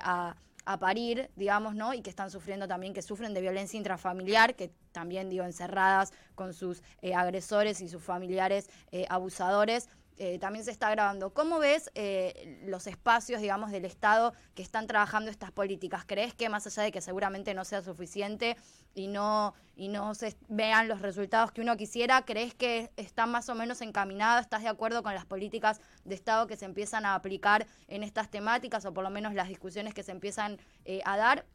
a 0.04 0.36
a 0.68 0.78
parir, 0.78 1.30
digamos, 1.38 1.76
¿no? 1.76 1.94
Y 1.94 2.02
que 2.02 2.10
están 2.10 2.30
sufriendo 2.30 2.68
también, 2.68 2.94
que 2.94 3.02
sufren 3.02 3.34
de 3.34 3.40
violencia 3.40 3.78
intrafamiliar, 3.78 4.54
que 4.54 4.70
también, 4.92 5.30
digo, 5.30 5.46
encerradas 5.46 6.12
con 6.36 6.54
sus 6.54 6.84
eh, 7.02 7.16
agresores 7.16 7.80
y 7.80 7.88
sus 7.88 8.04
familiares 8.04 8.70
eh, 8.92 9.06
abusadores. 9.08 9.88
Eh, 10.18 10.40
también 10.40 10.66
se 10.66 10.72
está 10.72 10.90
grabando. 10.90 11.32
¿Cómo 11.32 11.60
ves 11.60 11.92
eh, 11.94 12.60
los 12.66 12.88
espacios, 12.88 13.40
digamos, 13.40 13.72
del 13.72 13.86
Estado 13.86 14.34
que 14.56 14.64
están 14.64 14.88
trabajando 14.88 15.30
estas 15.30 15.52
políticas? 15.52 16.06
¿Crees 16.06 16.34
que 16.34 16.50
más 16.50 16.66
allá 16.66 16.84
de 16.84 16.92
que 16.92 17.02
seguramente 17.02 17.54
no 17.54 17.64
sea 17.66 17.84
suficiente 17.84 18.58
y 18.96 19.08
no, 19.08 19.54
y 19.76 19.90
no 19.90 20.16
se 20.16 20.36
vean 20.48 20.88
los 20.88 21.02
resultados 21.02 21.52
que 21.52 21.62
uno 21.62 21.78
quisiera, 21.78 22.24
crees 22.24 22.56
que 22.56 22.92
está 22.98 23.28
más 23.28 23.48
o 23.50 23.56
menos 23.56 23.82
encaminado? 23.82 24.40
¿Estás 24.40 24.64
de 24.64 24.70
acuerdo 24.70 25.04
con 25.04 25.14
las 25.14 25.26
políticas 25.26 25.82
de 26.04 26.16
Estado 26.16 26.48
que 26.48 26.58
se 26.58 26.66
empiezan 26.66 27.06
a 27.06 27.14
aplicar 27.14 27.68
en 27.88 28.04
estas 28.04 28.32
temáticas 28.32 28.86
o 28.86 28.94
por 28.94 29.04
lo 29.04 29.12
menos 29.12 29.36
las 29.36 29.50
discusiones 29.50 29.94
que 29.94 30.02
se 30.02 30.12
empiezan 30.12 30.58
eh, 30.86 31.02
a 31.06 31.18
dar? 31.18 31.46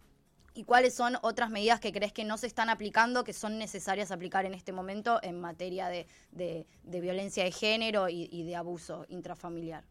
¿Y 0.55 0.65
cuáles 0.65 0.95
son 0.95 1.17
otras 1.23 1.49
medidas 1.51 1.81
que 1.81 1.93
crees 1.93 2.13
que 2.13 2.25
no 2.25 2.37
se 2.37 2.47
están 2.47 2.69
aplicando, 2.69 3.25
que 3.25 3.33
son 3.33 3.59
necesarias 3.59 4.11
aplicar 4.11 4.45
en 4.45 4.53
este 4.55 4.73
momento 4.73 5.19
en 5.23 5.41
materia 5.41 5.89
de, 5.89 6.07
de- 6.31 6.67
de 6.83 7.01
violencia 7.01 7.43
de 7.45 7.53
género 7.53 8.09
y, 8.11 8.29
y 8.31 8.45
de 8.45 8.57
abuso 8.57 9.07
intrafamiliar? 9.09 9.85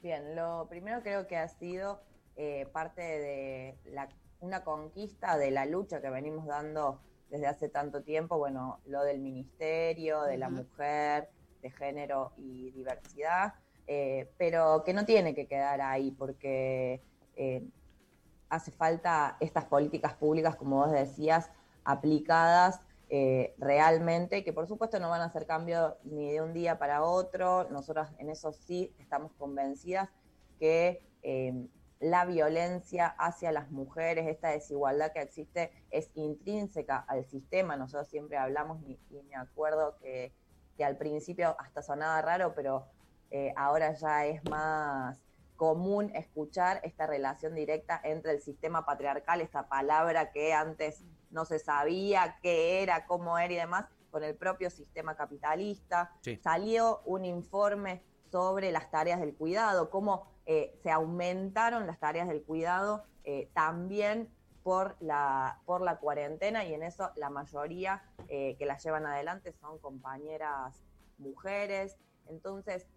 Bien, 0.00 0.34
lo 0.34 0.66
primero 0.68 1.02
creo 1.02 1.26
que 1.26 1.36
ha 1.36 1.48
sido 1.48 2.00
eh, 2.36 2.66
parte 2.72 3.02
de 3.02 3.76
la- 3.84 4.08
una 4.40 4.64
conquista 4.64 5.36
de 5.36 5.50
la 5.50 5.66
lucha 5.66 6.00
que 6.00 6.08
venimos 6.10 6.46
dando 6.46 7.00
desde 7.30 7.46
hace 7.46 7.68
tanto 7.68 8.02
tiempo, 8.02 8.38
bueno, 8.38 8.80
lo 8.86 9.02
del 9.04 9.18
ministerio, 9.20 10.22
de 10.22 10.38
la 10.38 10.48
mujer, 10.50 11.28
de 11.62 11.70
género 11.70 12.32
y 12.38 12.70
diversidad, 12.72 13.54
eh, 13.86 14.30
pero 14.38 14.82
que 14.84 14.92
no 14.94 15.04
tiene 15.04 15.34
que 15.34 15.46
quedar 15.46 15.80
ahí 15.80 16.10
porque 16.10 17.00
eh, 17.36 17.62
hace 18.52 18.70
falta 18.70 19.38
estas 19.40 19.64
políticas 19.64 20.12
públicas, 20.12 20.56
como 20.56 20.76
vos 20.76 20.92
decías, 20.92 21.50
aplicadas 21.84 22.82
eh, 23.08 23.54
realmente, 23.56 24.44
que 24.44 24.52
por 24.52 24.66
supuesto 24.66 25.00
no 25.00 25.08
van 25.08 25.22
a 25.22 25.24
hacer 25.24 25.46
cambio 25.46 25.96
ni 26.04 26.32
de 26.32 26.42
un 26.42 26.52
día 26.52 26.78
para 26.78 27.02
otro. 27.02 27.66
Nosotras 27.70 28.12
en 28.18 28.28
eso 28.28 28.52
sí 28.52 28.94
estamos 28.98 29.32
convencidas 29.38 30.10
que 30.58 31.02
eh, 31.22 31.66
la 31.98 32.26
violencia 32.26 33.06
hacia 33.06 33.52
las 33.52 33.70
mujeres, 33.70 34.26
esta 34.26 34.50
desigualdad 34.50 35.12
que 35.12 35.22
existe, 35.22 35.72
es 35.90 36.10
intrínseca 36.14 36.98
al 37.08 37.24
sistema. 37.24 37.76
Nosotros 37.76 38.08
siempre 38.08 38.36
hablamos, 38.36 38.82
y, 38.82 38.98
y 39.08 39.22
me 39.22 39.36
acuerdo 39.36 39.96
que, 39.96 40.34
que 40.76 40.84
al 40.84 40.98
principio 40.98 41.56
hasta 41.58 41.80
sonaba 41.80 42.20
raro, 42.20 42.52
pero 42.54 42.84
eh, 43.30 43.54
ahora 43.56 43.94
ya 43.94 44.26
es 44.26 44.44
más 44.44 45.22
común 45.62 46.10
escuchar 46.16 46.80
esta 46.82 47.06
relación 47.06 47.54
directa 47.54 48.00
entre 48.02 48.32
el 48.32 48.40
sistema 48.40 48.84
patriarcal, 48.84 49.40
esta 49.40 49.68
palabra 49.68 50.32
que 50.32 50.52
antes 50.52 51.04
no 51.30 51.44
se 51.44 51.60
sabía 51.60 52.36
qué 52.42 52.82
era, 52.82 53.06
cómo 53.06 53.38
era 53.38 53.52
y 53.52 53.56
demás, 53.58 53.86
con 54.10 54.24
el 54.24 54.34
propio 54.34 54.70
sistema 54.70 55.14
capitalista. 55.14 56.10
Sí. 56.22 56.40
Salió 56.42 57.02
un 57.04 57.24
informe 57.24 58.02
sobre 58.32 58.72
las 58.72 58.90
tareas 58.90 59.20
del 59.20 59.36
cuidado, 59.36 59.88
cómo 59.88 60.26
eh, 60.46 60.76
se 60.82 60.90
aumentaron 60.90 61.86
las 61.86 62.00
tareas 62.00 62.26
del 62.26 62.42
cuidado 62.42 63.04
eh, 63.22 63.48
también 63.54 64.28
por 64.64 64.96
la, 64.98 65.60
por 65.64 65.80
la 65.80 66.00
cuarentena 66.00 66.64
y 66.64 66.74
en 66.74 66.82
eso 66.82 67.12
la 67.14 67.30
mayoría 67.30 68.02
eh, 68.26 68.56
que 68.58 68.66
las 68.66 68.82
llevan 68.82 69.06
adelante 69.06 69.52
son 69.52 69.78
compañeras 69.78 70.82
mujeres. 71.18 71.98
Entonces, 72.26 72.88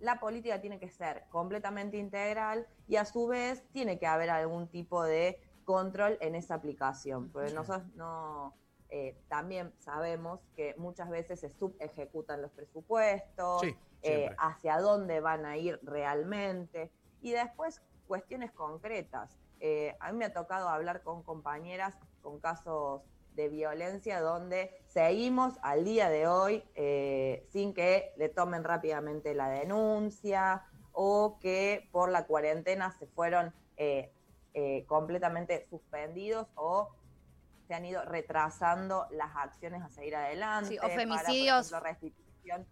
la 0.00 0.20
política 0.20 0.60
tiene 0.60 0.78
que 0.78 0.90
ser 0.90 1.24
completamente 1.28 1.96
integral 1.96 2.66
y 2.86 2.96
a 2.96 3.04
su 3.04 3.26
vez 3.26 3.64
tiene 3.72 3.98
que 3.98 4.06
haber 4.06 4.30
algún 4.30 4.68
tipo 4.68 5.02
de 5.02 5.40
control 5.64 6.18
en 6.20 6.34
esa 6.34 6.54
aplicación, 6.54 7.30
porque 7.30 7.52
nosotros 7.52 7.86
no, 7.94 8.54
eh, 8.88 9.18
también 9.28 9.72
sabemos 9.78 10.40
que 10.54 10.74
muchas 10.76 11.08
veces 11.10 11.40
se 11.40 11.50
subejecutan 11.50 12.40
los 12.40 12.52
presupuestos, 12.52 13.62
Sí, 13.62 13.76
eh, 14.02 14.30
hacia 14.38 14.78
dónde 14.78 15.20
van 15.20 15.44
a 15.44 15.56
ir 15.56 15.80
realmente. 15.82 16.92
Y 17.20 17.32
después 17.32 17.82
cuestiones 18.06 18.52
concretas. 18.52 19.36
Eh, 19.58 19.96
a 20.00 20.12
mí 20.12 20.18
me 20.18 20.26
ha 20.26 20.32
tocado 20.32 20.68
hablar 20.68 21.02
con 21.02 21.22
compañeras 21.22 21.98
con 22.20 22.38
casos 22.38 23.02
de 23.36 23.48
violencia 23.48 24.20
donde 24.20 24.74
seguimos 24.86 25.54
al 25.62 25.84
día 25.84 26.08
de 26.08 26.26
hoy 26.26 26.64
eh, 26.74 27.46
sin 27.52 27.74
que 27.74 28.12
le 28.16 28.28
tomen 28.30 28.64
rápidamente 28.64 29.34
la 29.34 29.48
denuncia 29.48 30.64
o 30.92 31.38
que 31.38 31.88
por 31.92 32.10
la 32.10 32.26
cuarentena 32.26 32.90
se 32.98 33.06
fueron 33.06 33.54
eh, 33.76 34.10
eh, 34.54 34.84
completamente 34.86 35.66
suspendidos 35.68 36.48
o 36.54 36.90
se 37.68 37.74
han 37.74 37.84
ido 37.84 38.02
retrasando 38.04 39.06
las 39.10 39.36
acciones 39.36 39.82
a 39.82 39.90
seguir 39.90 40.16
adelante. 40.16 40.70
Sí, 40.70 40.78
o 40.78 40.82
para, 40.82 40.94
por 40.94 41.00
femicidios. 41.00 41.66
ejemplo, 41.66 41.80
restitución. 41.80 42.66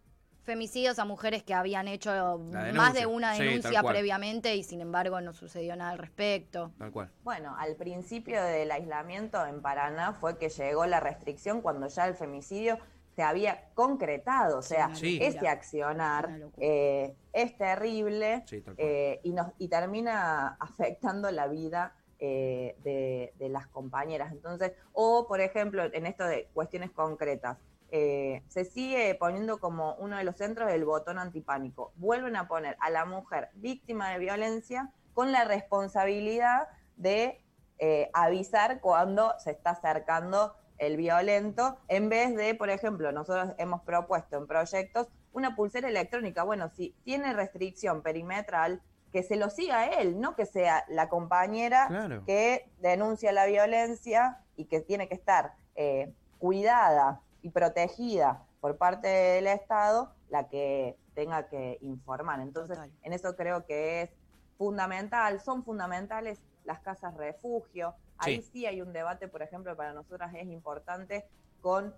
Femicidios 0.44 0.98
a 0.98 1.06
mujeres 1.06 1.42
que 1.42 1.54
habían 1.54 1.88
hecho 1.88 2.38
más 2.74 2.92
de 2.92 3.06
una 3.06 3.32
denuncia 3.32 3.82
previamente 3.82 4.54
y 4.54 4.62
sin 4.62 4.82
embargo 4.82 5.20
no 5.22 5.32
sucedió 5.32 5.74
nada 5.74 5.92
al 5.92 5.98
respecto. 5.98 6.70
Tal 6.78 6.92
cual. 6.92 7.10
Bueno, 7.22 7.56
al 7.58 7.76
principio 7.76 8.42
del 8.42 8.70
aislamiento 8.70 9.44
en 9.46 9.62
Paraná 9.62 10.12
fue 10.12 10.36
que 10.36 10.50
llegó 10.50 10.84
la 10.84 11.00
restricción 11.00 11.62
cuando 11.62 11.88
ya 11.88 12.06
el 12.06 12.14
femicidio 12.14 12.78
se 13.16 13.22
había 13.22 13.70
concretado. 13.74 14.58
O 14.58 14.62
sea, 14.62 14.94
Sí. 14.94 15.18
ese 15.22 15.48
accionar 15.48 16.28
eh, 16.58 17.14
es 17.32 17.56
terrible 17.56 18.42
Sí, 18.46 18.62
eh, 18.76 19.20
y, 19.22 19.32
nos, 19.32 19.48
y 19.58 19.68
termina 19.68 20.56
afectando 20.60 21.30
la 21.30 21.46
vida 21.48 21.94
eh, 22.18 22.76
de, 22.84 23.32
de 23.38 23.48
las 23.48 23.66
compañeras. 23.68 24.30
Entonces, 24.32 24.72
o 24.92 25.26
por 25.26 25.40
ejemplo, 25.40 25.84
en 25.84 26.04
esto 26.06 26.24
de 26.24 26.48
cuestiones 26.52 26.90
concretas, 26.90 27.56
eh, 27.96 28.42
se 28.48 28.64
sigue 28.64 29.14
poniendo 29.14 29.60
como 29.60 29.94
uno 30.00 30.16
de 30.16 30.24
los 30.24 30.36
centros 30.36 30.68
el 30.72 30.84
botón 30.84 31.16
antipánico. 31.16 31.92
Vuelven 31.94 32.34
a 32.34 32.48
poner 32.48 32.76
a 32.80 32.90
la 32.90 33.04
mujer 33.04 33.50
víctima 33.54 34.10
de 34.10 34.18
violencia 34.18 34.90
con 35.12 35.30
la 35.30 35.44
responsabilidad 35.44 36.66
de 36.96 37.40
eh, 37.78 38.10
avisar 38.12 38.80
cuando 38.80 39.32
se 39.38 39.52
está 39.52 39.70
acercando 39.70 40.56
el 40.78 40.96
violento, 40.96 41.78
en 41.86 42.08
vez 42.08 42.34
de, 42.34 42.56
por 42.56 42.68
ejemplo, 42.68 43.12
nosotros 43.12 43.54
hemos 43.58 43.82
propuesto 43.82 44.38
en 44.38 44.48
proyectos 44.48 45.06
una 45.32 45.54
pulsera 45.54 45.88
electrónica. 45.88 46.42
Bueno, 46.42 46.70
si 46.70 46.96
tiene 47.04 47.32
restricción 47.32 48.02
perimetral, 48.02 48.82
que 49.12 49.22
se 49.22 49.36
lo 49.36 49.50
siga 49.50 49.86
él, 49.86 50.20
no 50.20 50.34
que 50.34 50.46
sea 50.46 50.84
la 50.88 51.08
compañera 51.08 51.86
Claro. 51.86 52.24
que 52.24 52.68
denuncia 52.80 53.30
la 53.30 53.46
violencia 53.46 54.40
y 54.56 54.64
que 54.64 54.80
tiene 54.80 55.06
que 55.06 55.14
estar 55.14 55.52
eh, 55.76 56.12
cuidada 56.40 57.20
y 57.44 57.50
protegida 57.50 58.42
por 58.62 58.78
parte 58.78 59.06
del 59.06 59.46
Estado 59.46 60.14
la 60.30 60.48
que 60.48 60.96
tenga 61.14 61.46
que 61.46 61.76
informar. 61.82 62.40
Entonces, 62.40 62.78
Total. 62.78 62.90
en 63.02 63.12
eso 63.12 63.36
creo 63.36 63.66
que 63.66 64.00
es 64.00 64.10
fundamental, 64.56 65.40
son 65.40 65.62
fundamentales 65.62 66.40
las 66.64 66.80
casas 66.80 67.14
refugio. 67.18 67.94
Ahí 68.16 68.40
sí. 68.40 68.64
hay 68.64 68.80
un 68.80 68.94
debate, 68.94 69.28
por 69.28 69.42
ejemplo, 69.42 69.76
para 69.76 69.92
nosotras 69.92 70.32
es 70.34 70.46
importante 70.46 71.26
con 71.60 71.94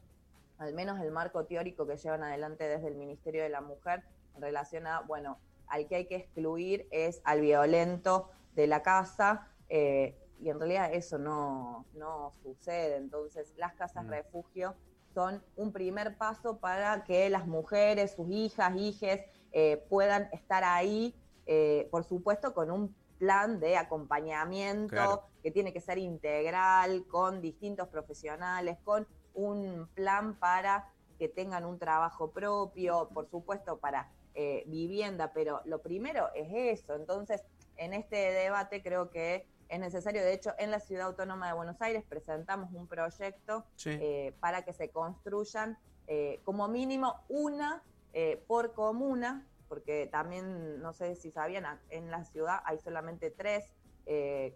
al 0.59 0.75
menos 0.75 1.01
el 1.01 1.13
marco 1.13 1.45
teórico 1.45 1.87
que 1.87 1.97
llevan 1.97 2.25
adelante 2.25 2.67
desde 2.67 2.89
el 2.89 2.97
Ministerio 2.97 3.45
de 3.45 3.49
la 3.49 3.61
Mujer 3.61 4.03
en 4.35 4.43
relación 4.43 4.89
a, 4.89 5.03
bueno, 5.03 5.39
al 5.69 5.87
que 5.87 5.95
hay 5.95 6.07
que 6.07 6.17
excluir 6.17 6.89
es 6.91 7.21
al 7.23 7.41
violento 7.41 8.31
de 8.57 8.67
la 8.67 8.83
casa, 8.83 9.47
eh, 9.69 10.17
y 10.41 10.51
en 10.51 10.59
realidad 10.59 10.93
eso 10.93 11.19
no, 11.19 11.87
no 11.95 12.33
sucede. 12.43 12.97
Entonces, 12.97 13.55
las 13.57 13.75
casas 13.75 14.05
mm. 14.07 14.09
refugio 14.09 14.75
son 15.17 15.43
un 15.57 15.73
primer 15.73 16.19
paso 16.19 16.59
para 16.59 17.03
que 17.05 17.31
las 17.31 17.47
mujeres, 17.47 18.13
sus 18.15 18.29
hijas, 18.31 18.77
hijes, 18.77 19.23
eh, 19.51 19.83
puedan 19.89 20.29
estar 20.31 20.63
ahí, 20.63 21.15
eh, 21.47 21.89
por 21.91 22.05
supuesto, 22.05 22.53
con 22.53 22.71
un 22.71 22.95
plan 23.17 23.59
de 23.59 23.79
acompañamiento 23.79 25.25
que 25.43 25.51
tiene 25.51 25.73
que 25.73 25.81
ser 25.81 25.97
integral, 25.97 27.07
con 27.07 27.41
distintos 27.41 27.89
profesionales, 27.89 28.77
con 28.85 29.09
un 29.33 29.89
plan 29.95 30.39
para 30.39 30.93
que 31.19 31.31
tengan 31.31 31.65
un 31.65 31.79
trabajo 31.79 32.31
propio, 32.33 33.09
por 33.15 33.27
supuesto, 33.31 33.79
para 33.79 34.13
eh, 34.35 34.65
vivienda, 34.67 35.33
pero 35.33 35.63
lo 35.65 35.81
primero 35.81 36.29
es 36.35 36.79
eso. 36.79 36.95
Entonces, 36.95 37.43
en 37.79 37.95
este 37.95 38.17
debate 38.17 38.83
creo 38.83 39.09
que 39.09 39.47
es 39.69 39.81
necesario, 39.81 40.23
de 40.23 40.33
hecho, 40.33 40.55
en 40.59 40.71
la 40.71 40.81
Ciudad 40.81 41.07
Autónoma 41.07 41.49
de 41.49 41.55
Buenos 41.55 41.81
Aires 41.81 42.05
presentamos 42.09 42.73
un 42.73 42.87
proyecto 42.87 43.65
eh, 43.85 44.35
para 44.41 44.65
que 44.65 44.73
se 44.73 44.91
construyan 44.91 45.79
eh, 46.07 46.41
como 46.45 46.69
mínimo 46.69 47.17
una 47.29 47.83
por 48.47 48.73
comuna, 48.73 49.47
porque 49.69 50.09
también, 50.11 50.81
no 50.81 50.95
sé 50.95 51.17
si 51.17 51.31
sabían, 51.31 51.67
en 51.91 52.11
la 52.11 52.25
ciudad 52.25 52.61
hay 52.65 52.79
solamente 52.79 53.31
tres 53.31 53.71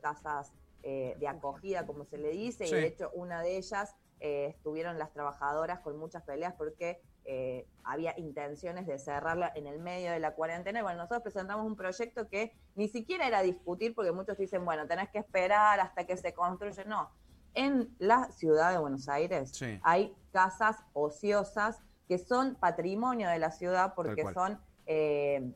casas 0.01 0.55
de 0.81 1.29
acogida, 1.29 1.85
como 1.85 2.07
se 2.07 2.17
le 2.17 2.31
dice, 2.31 2.67
y 2.67 2.71
de 2.71 2.87
hecho 2.87 3.11
una 3.13 3.43
de 3.43 3.59
ellas 3.59 3.95
estuvieron 4.19 4.99
las 4.99 5.13
trabajadoras 5.13 5.81
con 5.81 5.99
muchas 5.99 6.23
peleas 6.23 6.55
porque 6.55 7.03
eh, 7.25 7.67
había 7.85 8.19
intenciones 8.19 8.87
de 8.87 8.99
cerrarla 8.99 9.53
en 9.55 9.67
el 9.67 9.79
medio 9.79 10.13
de 10.13 10.21
la 10.21 10.35
cuarentena. 10.35 10.81
Y 10.81 10.83
bueno, 10.83 10.99
nosotros 10.99 11.23
presentamos 11.23 11.67
un 11.67 11.77
proyecto 11.77 12.29
que 12.29 12.53
ni 12.75 12.89
siquiera 12.89 13.27
era 13.27 13.43
discutir, 13.43 13.95
porque 13.95 14.13
muchos 14.13 14.39
dicen, 14.39 14.65
bueno, 14.65 14.87
tenés 14.87 15.11
que 15.11 15.19
esperar 15.19 15.81
hasta 15.81 16.05
que 16.05 16.17
se 16.17 16.33
construya. 16.35 16.85
No, 16.85 17.11
en 17.55 17.95
la 17.99 18.31
ciudad 18.33 18.73
de 18.73 18.79
Buenos 18.79 19.09
Aires 19.09 19.53
hay 19.83 20.15
casas 20.33 20.77
ociosas 20.93 21.81
que 22.07 22.19
son 22.19 22.57
patrimonio 22.57 23.29
de 23.29 23.39
la 23.39 23.51
ciudad 23.51 23.95
porque 23.95 24.25
son 24.33 24.61
eh, 24.87 25.53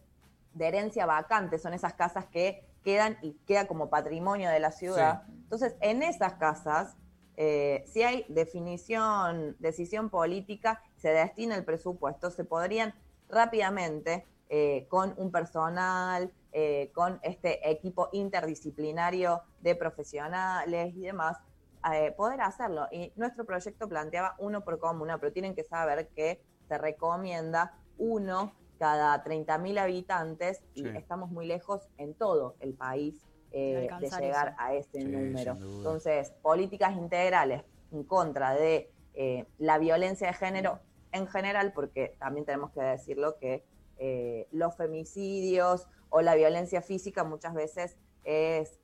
de 0.52 0.66
herencia 0.66 1.06
vacante, 1.06 1.58
son 1.58 1.74
esas 1.74 1.94
casas 1.94 2.26
que 2.26 2.64
quedan 2.84 3.18
y 3.22 3.32
queda 3.46 3.66
como 3.66 3.90
patrimonio 3.90 4.50
de 4.50 4.60
la 4.60 4.70
ciudad. 4.70 5.24
Entonces, 5.28 5.74
en 5.80 6.02
esas 6.02 6.34
casas 6.34 6.96
eh, 7.36 7.84
si 7.86 8.02
hay 8.02 8.24
definición, 8.28 9.56
decisión 9.58 10.10
política, 10.10 10.82
se 10.96 11.10
destina 11.10 11.56
el 11.56 11.64
presupuesto, 11.64 12.30
se 12.30 12.44
podrían 12.44 12.94
rápidamente, 13.28 14.26
eh, 14.48 14.86
con 14.88 15.14
un 15.16 15.32
personal, 15.32 16.32
eh, 16.52 16.92
con 16.94 17.18
este 17.22 17.68
equipo 17.68 18.08
interdisciplinario 18.12 19.42
de 19.60 19.74
profesionales 19.74 20.94
y 20.94 21.00
demás, 21.00 21.38
poder 22.16 22.40
hacerlo. 22.40 22.86
Y 22.90 23.12
nuestro 23.14 23.44
proyecto 23.44 23.86
planteaba 23.86 24.36
uno 24.38 24.64
por 24.64 24.78
comuna, 24.78 25.18
pero 25.18 25.34
tienen 25.34 25.54
que 25.54 25.64
saber 25.64 26.08
que 26.16 26.42
se 26.66 26.78
recomienda 26.78 27.76
uno 27.98 28.54
cada 28.78 29.22
30.000 29.22 29.78
habitantes 29.78 30.62
y 30.72 30.88
estamos 30.96 31.30
muy 31.30 31.46
lejos 31.46 31.86
en 31.98 32.14
todo 32.14 32.56
el 32.60 32.72
país 32.72 33.22
eh, 33.56 33.88
de, 34.00 34.10
llegar 34.10 34.56
a 34.58 34.74
ese 34.74 35.04
número. 35.04 35.52
Entonces, 35.52 36.32
políticas 36.42 36.96
integrales 36.96 37.62
en 37.92 38.02
contra 38.02 38.52
de 38.52 38.90
eh, 39.14 39.46
la 39.58 39.78
violencia 39.78 40.26
de 40.26 40.32
género 40.32 40.80
en 41.12 41.28
general, 41.28 41.72
porque 41.72 42.16
también 42.18 42.44
tenemos 42.44 42.72
que 42.72 42.80
decirlo 42.80 43.38
que 43.38 43.64
eh, 43.98 44.48
los 44.50 44.76
femicidios 44.76 45.86
o 46.08 46.20
la 46.20 46.34
violencia 46.34 46.82
física 46.82 47.22
muchas 47.22 47.54
veces 47.54 47.96
es 48.24 48.80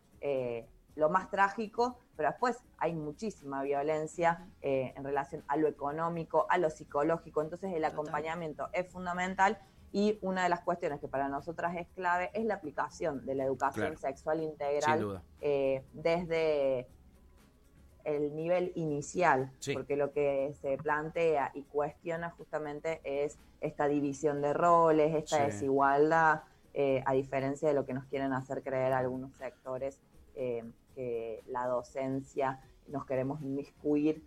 lo 0.95 1.11
más 1.11 1.31
trágico, 1.31 1.99
pero 2.15 2.29
después 2.29 2.59
hay 2.79 2.95
muchísima 2.95 3.65
violencia 3.65 4.47
en 4.61 5.03
relación 5.03 5.43
a 5.49 5.57
lo 5.57 5.67
económico, 5.67 6.47
a 6.49 6.59
lo 6.59 6.71
psicológico, 6.71 7.43
entonces 7.43 7.73
el 7.75 7.85
acompañamiento 7.85 8.69
es 8.73 8.87
fundamental 8.87 9.59
y 9.93 10.19
una 10.23 10.45
de 10.45 10.49
las 10.49 10.61
cuestiones 10.61 11.01
que 11.01 11.09
para 11.09 11.29
nosotras 11.29 11.77
es 11.77 11.89
clave 11.89 12.31
es 12.35 12.45
la 12.45 12.55
aplicación 12.55 13.25
de 13.27 13.35
la 13.35 13.45
educación 13.45 13.97
sexual 13.97 14.43
integral 14.43 15.23
eh, 15.41 15.83
desde 15.93 16.87
el 18.05 18.35
nivel 18.35 18.73
inicial, 18.77 19.53
porque 19.75 19.97
lo 19.97 20.13
que 20.13 20.55
se 20.61 20.77
plantea 20.79 21.51
y 21.55 21.63
cuestiona 21.63 22.31
justamente 22.31 23.01
es 23.05 23.39
esta 23.61 23.89
división 23.89 24.41
de 24.41 24.53
roles, 24.53 25.15
esta 25.15 25.45
desigualdad, 25.45 26.43
eh, 26.73 27.03
a 27.05 27.13
diferencia 27.13 27.69
de 27.69 27.75
lo 27.75 27.85
que 27.85 27.93
nos 27.93 28.05
quieren 28.07 28.33
hacer 28.33 28.63
creer 28.63 28.93
algunos 28.93 29.33
sectores, 29.35 29.99
eh, 30.35 30.65
que 30.95 31.43
la 31.47 31.67
docencia 31.67 32.61
nos 32.89 33.05
queremos 33.07 33.43
inmiscuir 33.43 34.23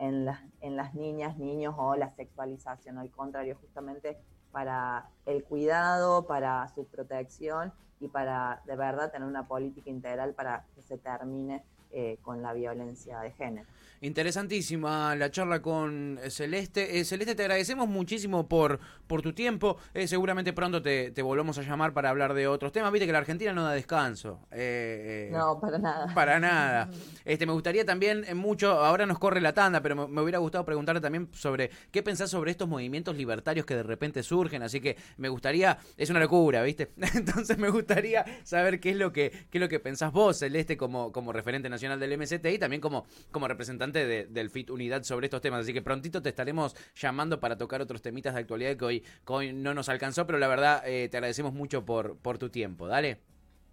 en, 0.00 0.24
las, 0.24 0.40
en 0.62 0.76
las 0.76 0.94
niñas, 0.94 1.36
niños 1.36 1.74
o 1.78 1.94
la 1.94 2.10
sexualización, 2.10 2.98
al 2.98 3.10
contrario, 3.10 3.56
justamente 3.60 4.18
para 4.50 5.10
el 5.26 5.44
cuidado, 5.44 6.26
para 6.26 6.66
su 6.68 6.86
protección 6.86 7.72
y 8.00 8.08
para 8.08 8.62
de 8.64 8.76
verdad 8.76 9.12
tener 9.12 9.28
una 9.28 9.46
política 9.46 9.90
integral 9.90 10.32
para 10.32 10.64
que 10.74 10.82
se 10.82 10.96
termine 10.96 11.62
eh, 11.92 12.18
con 12.22 12.42
la 12.42 12.52
violencia 12.52 13.20
de 13.20 13.32
género. 13.32 13.66
Interesantísima 14.02 15.14
la 15.14 15.30
charla 15.30 15.60
con 15.60 16.18
Celeste. 16.30 16.98
Eh, 16.98 17.04
Celeste, 17.04 17.34
te 17.34 17.42
agradecemos 17.42 17.86
muchísimo 17.86 18.48
por, 18.48 18.80
por 19.06 19.20
tu 19.20 19.34
tiempo. 19.34 19.76
Eh, 19.92 20.08
seguramente 20.08 20.54
pronto 20.54 20.80
te, 20.80 21.12
volvemos 21.20 21.58
a 21.58 21.62
llamar 21.62 21.92
para 21.92 22.08
hablar 22.08 22.32
de 22.32 22.46
otros 22.46 22.72
temas. 22.72 22.92
Viste 22.92 23.04
que 23.06 23.12
la 23.12 23.18
Argentina 23.18 23.52
no 23.52 23.62
da 23.62 23.72
descanso. 23.72 24.40
Eh, 24.52 25.28
no, 25.30 25.60
para 25.60 25.78
nada. 25.78 26.14
Para 26.14 26.40
nada. 26.40 26.88
Este, 27.22 27.46
me 27.46 27.52
gustaría 27.52 27.84
también 27.84 28.24
mucho, 28.34 28.72
ahora 28.72 29.06
nos 29.06 29.18
corre 29.18 29.40
la 29.40 29.52
tanda, 29.52 29.80
pero 29.80 30.08
me, 30.08 30.22
hubiera 30.22 30.38
gustado 30.38 30.64
preguntarte 30.64 31.00
también 31.00 31.28
sobre 31.32 31.70
qué 31.90 32.02
pensás 32.02 32.30
sobre 32.30 32.50
estos 32.50 32.66
movimientos 32.66 33.14
libertarios 33.14 33.66
que 33.66 33.76
de 33.76 33.82
repente 33.82 34.22
surgen. 34.22 34.62
Así 34.62 34.80
que 34.80 34.96
me 35.16 35.28
gustaría, 35.28 35.78
es 35.96 36.10
una 36.10 36.18
locura, 36.18 36.62
¿viste? 36.62 36.90
Entonces 37.14 37.58
me 37.58 37.68
gustaría 37.68 38.24
saber 38.42 38.80
qué 38.80 38.90
es 38.90 38.96
lo 38.96 39.12
que, 39.12 39.30
qué 39.50 39.58
es 39.58 39.60
lo 39.60 39.68
que 39.68 39.78
pensás 39.78 40.12
vos, 40.12 40.38
Celeste, 40.38 40.76
como, 40.76 41.12
como 41.12 41.32
referente 41.32 41.68
nacional 41.68 41.79
del 41.80 42.18
MST 42.18 42.46
y 42.46 42.58
también 42.58 42.80
como, 42.80 43.06
como 43.30 43.48
representante 43.48 44.26
del 44.26 44.50
FIT 44.50 44.70
Unidad 44.70 45.02
sobre 45.02 45.26
estos 45.26 45.40
temas. 45.40 45.60
Así 45.60 45.72
que 45.72 45.82
prontito 45.82 46.22
te 46.22 46.28
estaremos 46.28 46.76
llamando 46.94 47.40
para 47.40 47.56
tocar 47.56 47.80
otros 47.80 48.02
temitas 48.02 48.34
de 48.34 48.40
actualidad 48.40 48.76
que 48.76 48.84
hoy, 48.84 49.04
hoy 49.26 49.52
no 49.52 49.74
nos 49.74 49.88
alcanzó, 49.88 50.26
pero 50.26 50.38
la 50.38 50.48
verdad 50.48 50.82
eh, 50.86 51.08
te 51.08 51.16
agradecemos 51.16 51.52
mucho 51.52 51.84
por, 51.84 52.16
por 52.18 52.38
tu 52.38 52.50
tiempo. 52.50 52.86
Dale. 52.86 53.18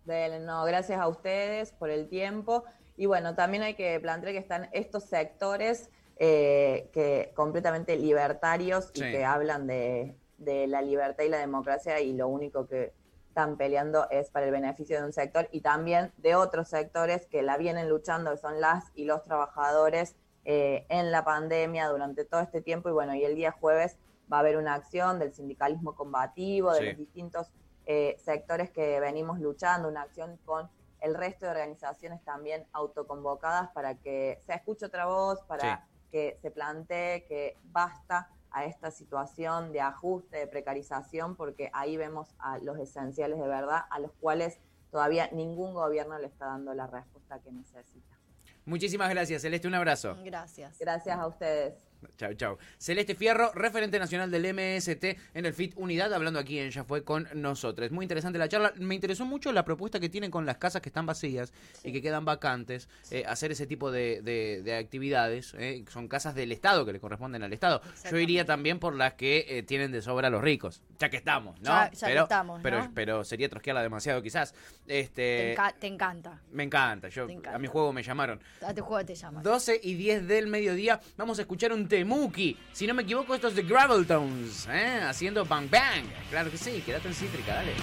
Dale, 0.06 0.39
no, 0.39 0.63
gracias 0.63 1.00
a 1.00 1.08
ustedes 1.08 1.74
por 1.74 1.89
el 1.89 2.08
tiempo. 2.08 2.63
Y 2.96 3.06
bueno, 3.06 3.36
también 3.36 3.63
hay 3.63 3.76
que 3.76 4.00
plantear 4.00 4.34
que 4.34 4.39
están 4.39 4.70
estos 4.72 5.04
sectores 5.04 5.89
eh, 6.17 6.89
que 6.93 7.32
completamente 7.36 7.96
libertarios 7.98 8.89
y 8.93 9.02
que 9.02 9.24
hablan 9.24 9.67
de, 9.67 10.15
de 10.38 10.65
la 10.67 10.82
libertad 10.82 11.24
y 11.24 11.30
la 11.30 11.38
democracia 11.38 12.00
y 12.00 12.13
lo 12.13 12.28
único 12.28 12.67
que 12.67 12.93
están 13.38 13.56
peleando 13.56 14.10
es 14.10 14.32
para 14.32 14.47
el 14.47 14.52
beneficio 14.52 14.97
de 14.97 15.06
un 15.06 15.13
sector 15.13 15.47
y 15.52 15.62
también 15.62 16.12
de 16.17 16.34
otros 16.34 16.69
sectores 16.69 17.28
que 17.28 17.43
la 17.43 17.56
vienen 17.56 17.88
luchando, 17.88 18.32
que 18.32 18.38
son 18.38 18.60
las 18.60 18.86
y 18.95 19.06
los 19.06 19.23
trabajadores 19.23 20.15
eh, 20.43 20.88
en 20.89 21.12
la 21.12 21.23
pandemia 21.23 21.88
durante 21.88 22.26
todo 22.26 22.41
este 22.41 22.63
tiempo. 22.63 22.89
Y 22.89 22.93
bueno, 22.93 23.13
y 23.13 23.23
el 23.23 23.36
día 23.36 23.52
jueves 23.52 23.95
va 24.32 24.38
a 24.38 24.39
haber 24.39 24.58
una 24.58 24.73
acción 24.73 25.19
del 25.19 25.36
sindicalismo 25.36 25.93
combativo, 25.93 26.73
de 26.73 26.82
los 26.82 26.97
distintos 26.97 27.52
eh, 27.86 28.17
sectores 28.26 28.71
que 28.71 29.00
venimos 29.00 29.39
luchando, 29.39 29.88
una 29.88 30.02
acción 30.02 30.39
con 30.43 30.67
el 31.00 31.13
resto 31.13 31.45
de 31.45 31.52
organizaciones 31.52 32.23
también 32.23 32.65
autoconvocadas 32.73 33.69
para 33.69 34.00
que 34.00 34.39
se 34.47 34.56
escuche 34.56 34.88
otra 34.88 35.06
voz, 35.06 35.43
para 35.43 35.86
que 36.10 36.39
se 36.41 36.50
plantee 36.50 37.23
que 37.28 37.56
basta 37.65 38.32
a 38.52 38.66
esta 38.66 38.92
situación 38.92 39.72
de 39.72 39.82
ajuste, 39.82 40.38
de 40.38 40.48
precarización, 40.48 41.36
porque 41.36 41.70
ahí 41.74 41.98
vemos 41.98 42.36
a 42.40 42.58
los 42.60 42.78
esenciales 42.80 43.40
de 43.40 43.48
verdad, 43.48 43.82
a 43.90 44.00
los 44.00 44.12
cuales 44.14 44.60
todavía 44.92 45.30
ningún 45.32 45.74
gobierno 45.74 46.18
le 46.18 46.28
está 46.28 46.46
dando 46.46 46.74
la 46.74 46.88
respuesta 46.88 47.40
que 47.40 47.52
necesita. 47.52 48.18
Muchísimas 48.66 49.10
gracias, 49.10 49.42
Celeste, 49.42 49.68
un 49.68 49.76
abrazo. 49.76 50.18
Gracias. 50.24 50.78
Gracias 50.80 51.18
a 51.18 51.28
ustedes. 51.28 51.88
Chau, 52.18 52.34
chau. 52.34 52.58
Celeste 52.78 53.16
Fierro, 53.16 53.52
referente 53.54 54.00
nacional 54.00 54.32
del 54.32 54.54
MST 54.54 55.04
en 55.34 55.46
el 55.46 55.54
FIT 55.54 55.74
Unidad, 55.78 56.14
hablando 56.14 56.40
aquí 56.40 56.60
en 56.60 56.70
Ya 56.72 56.84
Fue 56.84 57.04
con 57.04 57.28
nosotros. 57.36 57.92
Muy 57.92 58.04
interesante 58.06 58.40
la 58.40 58.48
charla. 58.50 58.74
Me 58.78 58.96
interesó 58.96 59.26
mucho 59.26 59.52
la 59.52 59.64
propuesta 59.66 60.00
que 60.00 60.10
tienen 60.10 60.32
con 60.32 60.46
las 60.46 60.58
casas 60.58 60.82
que 60.82 60.90
están 60.90 61.06
vacías 61.06 61.54
y 61.84 61.92
que 61.92 62.02
quedan 62.02 62.26
vacantes, 62.26 62.88
eh, 63.12 63.24
hacer 63.28 63.52
ese 63.52 63.68
tipo 63.68 63.92
de, 63.92 64.22
de- 64.22 64.62
de 64.64 64.76
actividades. 64.76 65.54
eh, 65.58 65.84
Son 65.90 66.08
casas 66.08 66.34
del 66.36 66.52
Estado 66.52 66.86
que 66.86 66.94
le 66.94 67.00
corresponden 67.00 67.44
al 67.44 67.54
Estado. 67.54 67.82
Yo 68.10 68.18
iría 68.18 68.46
también 68.46 68.80
por 68.80 68.96
las 68.96 69.14
que 69.14 69.46
eh, 69.48 69.64
tienen 69.64 69.92
de 69.92 70.02
sobra 70.02 70.30
los 70.30 70.42
ricos, 70.42 70.82
ya 71.00 71.10
que 71.10 71.18
estamos, 71.18 71.60
¿no? 71.62 71.66
Ya- 71.66 71.92
ya 71.92 72.08
que 72.08 72.14
pero, 72.14 72.24
estamos, 72.24 72.60
pero, 72.64 72.84
¿no? 72.84 72.92
pero 72.94 73.24
sería 73.24 73.50
trosquearla 73.50 73.82
demasiado 73.84 74.22
quizás. 74.22 74.54
Te, 74.86 75.00
Este, 75.00 75.56
enca- 75.56 75.76
te 75.80 75.88
encanta. 75.88 76.42
me 76.52 76.64
encanta, 76.64 77.10
yo 77.10 77.24
encanta. 77.30 77.56
a 77.56 77.60
mi 77.60 77.68
juego 77.68 77.92
me 77.94 78.04
llamaron. 78.04 78.40
A 78.66 78.74
tu 78.74 78.82
juego 78.84 79.06
te 79.06 79.16
llama. 79.16 79.42
12 79.42 79.80
y 79.84 79.94
10 79.96 80.28
del 80.28 80.48
mediodía 80.48 81.00
vamos 81.18 81.38
a 81.40 81.42
escuchar 81.42 81.74
un 81.74 81.87
Temuki. 81.88 82.58
Si 82.71 82.86
no 82.88 82.93
me 82.93 83.04
equivoco, 83.04 83.36
esto 83.36 83.47
es 83.47 83.56
de 83.56 83.63
Graveltones, 83.63 84.67
¿eh? 84.69 85.02
haciendo 85.04 85.45
Bang 85.45 85.69
Bang. 85.69 86.06
Claro 86.30 86.52
que 86.52 86.58
sí, 86.58 86.82
quédate 86.86 87.08
en 87.08 87.13
Cítrica, 87.13 87.56
dale. 87.56 87.73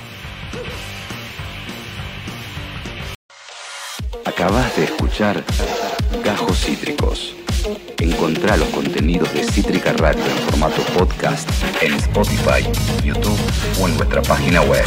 Acabas 4.24 4.76
de 4.76 4.84
escuchar 4.84 5.44
Gajos 6.24 6.58
Cítricos. 6.58 7.34
Encontrá 7.98 8.56
los 8.56 8.68
contenidos 8.68 9.32
de 9.32 9.44
Cítrica 9.44 9.92
Radio 9.94 10.24
en 10.24 10.36
formato 10.50 10.82
podcast 10.96 11.48
en 11.82 11.94
Spotify, 11.94 12.62
YouTube 13.02 13.38
o 13.80 13.88
en 13.88 13.96
nuestra 13.96 14.22
página 14.22 14.60
web. 14.62 14.84